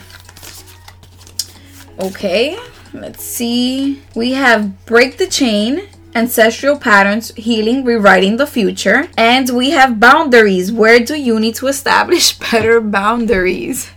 Okay, 2.00 2.58
let's 2.92 3.22
see. 3.22 4.02
We 4.14 4.32
have 4.32 4.84
Break 4.84 5.16
the 5.16 5.28
Chain, 5.28 5.88
Ancestral 6.14 6.78
Patterns, 6.78 7.32
Healing, 7.36 7.84
Rewriting 7.84 8.36
the 8.36 8.46
Future. 8.46 9.08
And 9.16 9.50
we 9.50 9.70
have 9.70 10.00
Boundaries. 10.00 10.72
Where 10.72 11.00
do 11.00 11.14
you 11.20 11.38
need 11.38 11.54
to 11.56 11.66
establish 11.66 12.38
better 12.50 12.80
boundaries? 12.80 13.90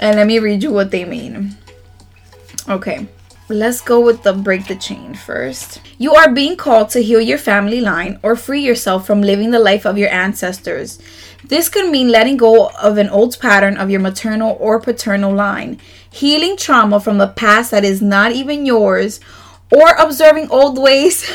And 0.00 0.16
let 0.16 0.26
me 0.26 0.38
read 0.38 0.62
you 0.62 0.72
what 0.72 0.90
they 0.90 1.04
mean. 1.04 1.56
Okay. 2.68 3.06
Let's 3.48 3.80
go 3.80 3.98
with 4.00 4.22
the 4.22 4.32
break 4.32 4.66
the 4.66 4.76
chain 4.76 5.14
first. 5.14 5.80
You 5.96 6.14
are 6.14 6.32
being 6.32 6.56
called 6.56 6.90
to 6.90 7.02
heal 7.02 7.20
your 7.20 7.38
family 7.38 7.80
line 7.80 8.18
or 8.22 8.36
free 8.36 8.60
yourself 8.60 9.06
from 9.06 9.22
living 9.22 9.50
the 9.50 9.58
life 9.58 9.86
of 9.86 9.96
your 9.96 10.10
ancestors. 10.10 10.98
This 11.44 11.68
could 11.68 11.90
mean 11.90 12.08
letting 12.08 12.36
go 12.36 12.68
of 12.70 12.98
an 12.98 13.08
old 13.08 13.38
pattern 13.40 13.76
of 13.76 13.90
your 13.90 14.00
maternal 14.00 14.56
or 14.60 14.80
paternal 14.80 15.34
line, 15.34 15.80
healing 16.10 16.56
trauma 16.56 17.00
from 17.00 17.18
the 17.18 17.28
past 17.28 17.70
that 17.70 17.84
is 17.84 18.02
not 18.02 18.32
even 18.32 18.66
yours, 18.66 19.20
or 19.72 19.90
observing 19.98 20.50
old 20.50 20.78
ways 20.78 21.30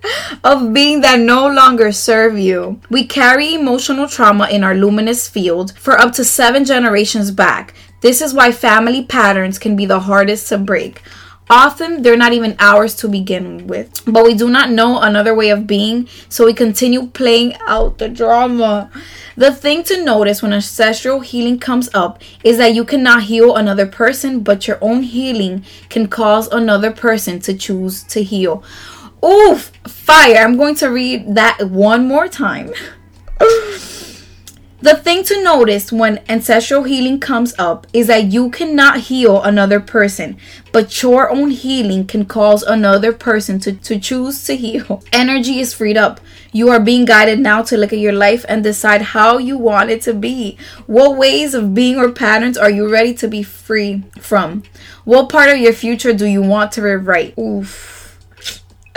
of 0.44 0.72
being 0.72 1.00
that 1.02 1.20
no 1.20 1.48
longer 1.48 1.92
serve 1.92 2.38
you. 2.38 2.80
We 2.88 3.06
carry 3.06 3.54
emotional 3.54 4.08
trauma 4.08 4.48
in 4.48 4.64
our 4.64 4.74
luminous 4.74 5.28
field 5.28 5.76
for 5.76 5.98
up 5.98 6.12
to 6.14 6.24
seven 6.24 6.64
generations 6.64 7.30
back. 7.30 7.74
This 8.00 8.22
is 8.22 8.32
why 8.32 8.52
family 8.52 9.04
patterns 9.04 9.58
can 9.58 9.74
be 9.74 9.84
the 9.84 10.00
hardest 10.00 10.48
to 10.48 10.58
break. 10.58 11.02
Often 11.50 12.02
they're 12.02 12.16
not 12.16 12.34
even 12.34 12.56
ours 12.58 12.94
to 12.96 13.08
begin 13.08 13.66
with, 13.66 14.02
but 14.06 14.24
we 14.24 14.34
do 14.34 14.50
not 14.50 14.70
know 14.70 15.00
another 15.00 15.34
way 15.34 15.48
of 15.48 15.66
being, 15.66 16.06
so 16.28 16.44
we 16.44 16.52
continue 16.52 17.06
playing 17.06 17.56
out 17.66 17.98
the 17.98 18.08
drama. 18.08 18.90
The 19.36 19.52
thing 19.52 19.82
to 19.84 20.04
notice 20.04 20.42
when 20.42 20.52
ancestral 20.52 21.20
healing 21.20 21.58
comes 21.58 21.88
up 21.94 22.20
is 22.44 22.58
that 22.58 22.74
you 22.74 22.84
cannot 22.84 23.24
heal 23.24 23.56
another 23.56 23.86
person, 23.86 24.40
but 24.40 24.66
your 24.66 24.78
own 24.82 25.02
healing 25.04 25.64
can 25.88 26.08
cause 26.08 26.48
another 26.48 26.90
person 26.90 27.40
to 27.40 27.54
choose 27.54 28.02
to 28.04 28.22
heal. 28.22 28.62
Oof, 29.24 29.72
fire. 29.86 30.44
I'm 30.44 30.56
going 30.56 30.74
to 30.76 30.88
read 30.88 31.34
that 31.34 31.70
one 31.70 32.06
more 32.06 32.28
time. 32.28 32.72
The 34.80 34.94
thing 34.94 35.24
to 35.24 35.42
notice 35.42 35.90
when 35.90 36.22
ancestral 36.28 36.84
healing 36.84 37.18
comes 37.18 37.52
up 37.58 37.88
is 37.92 38.06
that 38.06 38.26
you 38.26 38.48
cannot 38.48 39.00
heal 39.00 39.42
another 39.42 39.80
person, 39.80 40.36
but 40.70 41.02
your 41.02 41.28
own 41.30 41.50
healing 41.50 42.06
can 42.06 42.26
cause 42.26 42.62
another 42.62 43.12
person 43.12 43.58
to, 43.60 43.72
to 43.72 43.98
choose 43.98 44.44
to 44.44 44.54
heal. 44.54 45.02
Energy 45.12 45.58
is 45.58 45.74
freed 45.74 45.96
up. 45.96 46.20
You 46.52 46.68
are 46.68 46.78
being 46.78 47.04
guided 47.04 47.40
now 47.40 47.62
to 47.62 47.76
look 47.76 47.92
at 47.92 47.98
your 47.98 48.12
life 48.12 48.44
and 48.48 48.62
decide 48.62 49.02
how 49.02 49.38
you 49.38 49.58
want 49.58 49.90
it 49.90 50.00
to 50.02 50.14
be. 50.14 50.56
What 50.86 51.18
ways 51.18 51.54
of 51.54 51.74
being 51.74 51.96
or 51.96 52.12
patterns 52.12 52.56
are 52.56 52.70
you 52.70 52.88
ready 52.88 53.14
to 53.14 53.26
be 53.26 53.42
free 53.42 54.04
from? 54.20 54.62
What 55.04 55.28
part 55.28 55.50
of 55.50 55.58
your 55.58 55.72
future 55.72 56.12
do 56.12 56.26
you 56.26 56.40
want 56.40 56.70
to 56.72 56.82
rewrite? 56.82 57.36
Oof. 57.36 58.16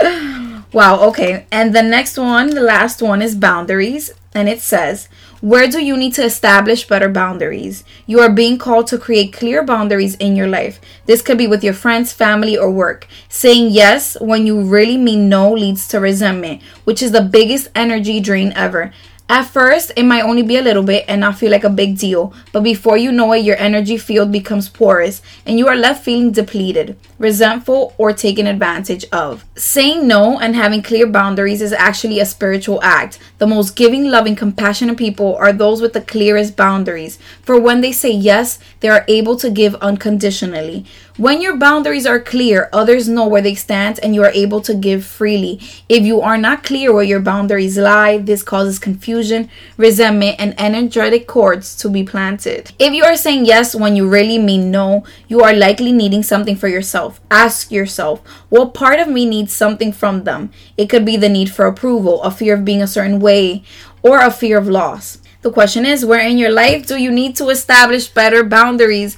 wow, 0.72 1.00
okay. 1.08 1.46
And 1.50 1.74
the 1.74 1.82
next 1.82 2.16
one, 2.16 2.50
the 2.50 2.60
last 2.60 3.02
one 3.02 3.20
is 3.20 3.34
boundaries. 3.34 4.12
And 4.34 4.48
it 4.48 4.60
says, 4.60 5.08
where 5.42 5.66
do 5.66 5.84
you 5.84 5.96
need 5.96 6.14
to 6.14 6.24
establish 6.24 6.86
better 6.86 7.08
boundaries? 7.08 7.82
You 8.06 8.20
are 8.20 8.30
being 8.30 8.58
called 8.58 8.86
to 8.86 8.96
create 8.96 9.32
clear 9.32 9.64
boundaries 9.64 10.14
in 10.14 10.36
your 10.36 10.46
life. 10.46 10.80
This 11.06 11.20
could 11.20 11.36
be 11.36 11.48
with 11.48 11.64
your 11.64 11.74
friends, 11.74 12.12
family, 12.12 12.56
or 12.56 12.70
work. 12.70 13.08
Saying 13.28 13.72
yes 13.72 14.16
when 14.20 14.46
you 14.46 14.62
really 14.62 14.96
mean 14.96 15.28
no 15.28 15.52
leads 15.52 15.88
to 15.88 15.98
resentment, 15.98 16.62
which 16.84 17.02
is 17.02 17.10
the 17.10 17.22
biggest 17.22 17.70
energy 17.74 18.20
drain 18.20 18.52
ever. 18.54 18.92
At 19.32 19.44
first, 19.44 19.92
it 19.96 20.02
might 20.02 20.24
only 20.24 20.42
be 20.42 20.58
a 20.58 20.62
little 20.62 20.82
bit 20.82 21.06
and 21.08 21.22
not 21.22 21.38
feel 21.38 21.50
like 21.50 21.64
a 21.64 21.70
big 21.70 21.96
deal, 21.96 22.34
but 22.52 22.62
before 22.62 22.98
you 22.98 23.10
know 23.10 23.32
it, 23.32 23.38
your 23.38 23.56
energy 23.56 23.96
field 23.96 24.30
becomes 24.30 24.68
porous 24.68 25.22
and 25.46 25.58
you 25.58 25.68
are 25.68 25.74
left 25.74 26.04
feeling 26.04 26.32
depleted, 26.32 26.98
resentful, 27.18 27.94
or 27.96 28.12
taken 28.12 28.46
advantage 28.46 29.06
of. 29.10 29.46
Saying 29.56 30.06
no 30.06 30.38
and 30.38 30.54
having 30.54 30.82
clear 30.82 31.06
boundaries 31.06 31.62
is 31.62 31.72
actually 31.72 32.20
a 32.20 32.26
spiritual 32.26 32.82
act. 32.82 33.18
The 33.38 33.46
most 33.46 33.74
giving, 33.74 34.04
loving, 34.04 34.36
compassionate 34.36 34.98
people 34.98 35.34
are 35.36 35.54
those 35.54 35.80
with 35.80 35.94
the 35.94 36.02
clearest 36.02 36.54
boundaries, 36.54 37.18
for 37.40 37.58
when 37.58 37.80
they 37.80 37.92
say 37.92 38.10
yes, 38.10 38.58
they 38.80 38.90
are 38.90 39.06
able 39.08 39.36
to 39.36 39.48
give 39.48 39.74
unconditionally. 39.76 40.84
When 41.18 41.42
your 41.42 41.58
boundaries 41.58 42.06
are 42.06 42.18
clear, 42.20 42.70
others 42.72 43.06
know 43.06 43.26
where 43.26 43.42
they 43.42 43.54
stand 43.54 44.00
and 44.02 44.14
you 44.14 44.24
are 44.24 44.32
able 44.32 44.62
to 44.62 44.74
give 44.74 45.04
freely. 45.04 45.60
If 45.86 46.04
you 46.04 46.22
are 46.22 46.38
not 46.38 46.64
clear 46.64 46.92
where 46.92 47.04
your 47.04 47.20
boundaries 47.20 47.76
lie, 47.76 48.16
this 48.16 48.42
causes 48.42 48.78
confusion, 49.22 49.48
resentment, 49.76 50.36
and 50.38 50.54
energetic 50.58 51.26
cords 51.26 51.76
to 51.76 51.88
be 51.88 52.02
planted. 52.02 52.72
If 52.78 52.92
you 52.92 53.04
are 53.04 53.16
saying 53.16 53.44
yes 53.46 53.74
when 53.74 53.94
you 53.96 54.08
really 54.08 54.38
mean 54.38 54.70
no, 54.70 55.04
you 55.28 55.42
are 55.42 55.54
likely 55.54 55.92
needing 55.92 56.22
something 56.22 56.56
for 56.56 56.68
yourself. 56.68 57.20
Ask 57.30 57.70
yourself, 57.70 58.20
what 58.48 58.74
part 58.74 58.98
of 58.98 59.08
me 59.08 59.24
needs 59.24 59.52
something 59.52 59.92
from 59.92 60.24
them? 60.24 60.50
It 60.76 60.88
could 60.90 61.04
be 61.04 61.16
the 61.16 61.28
need 61.28 61.50
for 61.50 61.66
approval, 61.66 62.22
a 62.22 62.30
fear 62.30 62.54
of 62.54 62.64
being 62.64 62.82
a 62.82 62.86
certain 62.86 63.20
way, 63.20 63.62
or 64.02 64.18
a 64.18 64.30
fear 64.30 64.58
of 64.58 64.66
loss. 64.66 65.18
The 65.42 65.52
question 65.52 65.84
is, 65.86 66.04
where 66.04 66.26
in 66.26 66.38
your 66.38 66.52
life 66.52 66.86
do 66.86 66.96
you 66.96 67.10
need 67.10 67.36
to 67.36 67.48
establish 67.48 68.08
better 68.08 68.44
boundaries? 68.44 69.16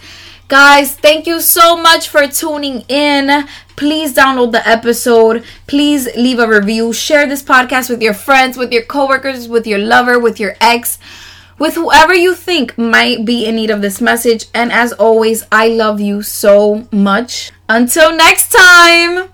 Guys, 0.48 0.94
thank 0.94 1.26
you 1.26 1.40
so 1.40 1.76
much 1.76 2.08
for 2.08 2.26
tuning 2.26 2.82
in. 2.88 3.46
Please 3.76 4.14
download 4.14 4.52
the 4.52 4.66
episode. 4.68 5.42
Please 5.66 6.06
leave 6.16 6.38
a 6.38 6.46
review. 6.46 6.92
Share 6.92 7.26
this 7.26 7.42
podcast 7.42 7.88
with 7.88 8.02
your 8.02 8.14
friends, 8.14 8.58
with 8.58 8.70
your 8.70 8.84
coworkers, 8.84 9.48
with 9.48 9.66
your 9.66 9.78
lover, 9.78 10.18
with 10.18 10.38
your 10.38 10.54
ex, 10.60 10.98
with 11.58 11.74
whoever 11.74 12.14
you 12.14 12.34
think 12.34 12.76
might 12.76 13.24
be 13.24 13.46
in 13.46 13.56
need 13.56 13.70
of 13.70 13.80
this 13.80 14.00
message. 14.00 14.46
And 14.52 14.70
as 14.70 14.92
always, 14.92 15.44
I 15.50 15.68
love 15.68 16.00
you 16.00 16.22
so 16.22 16.86
much. 16.92 17.50
Until 17.68 18.14
next 18.14 18.52
time. 18.52 19.33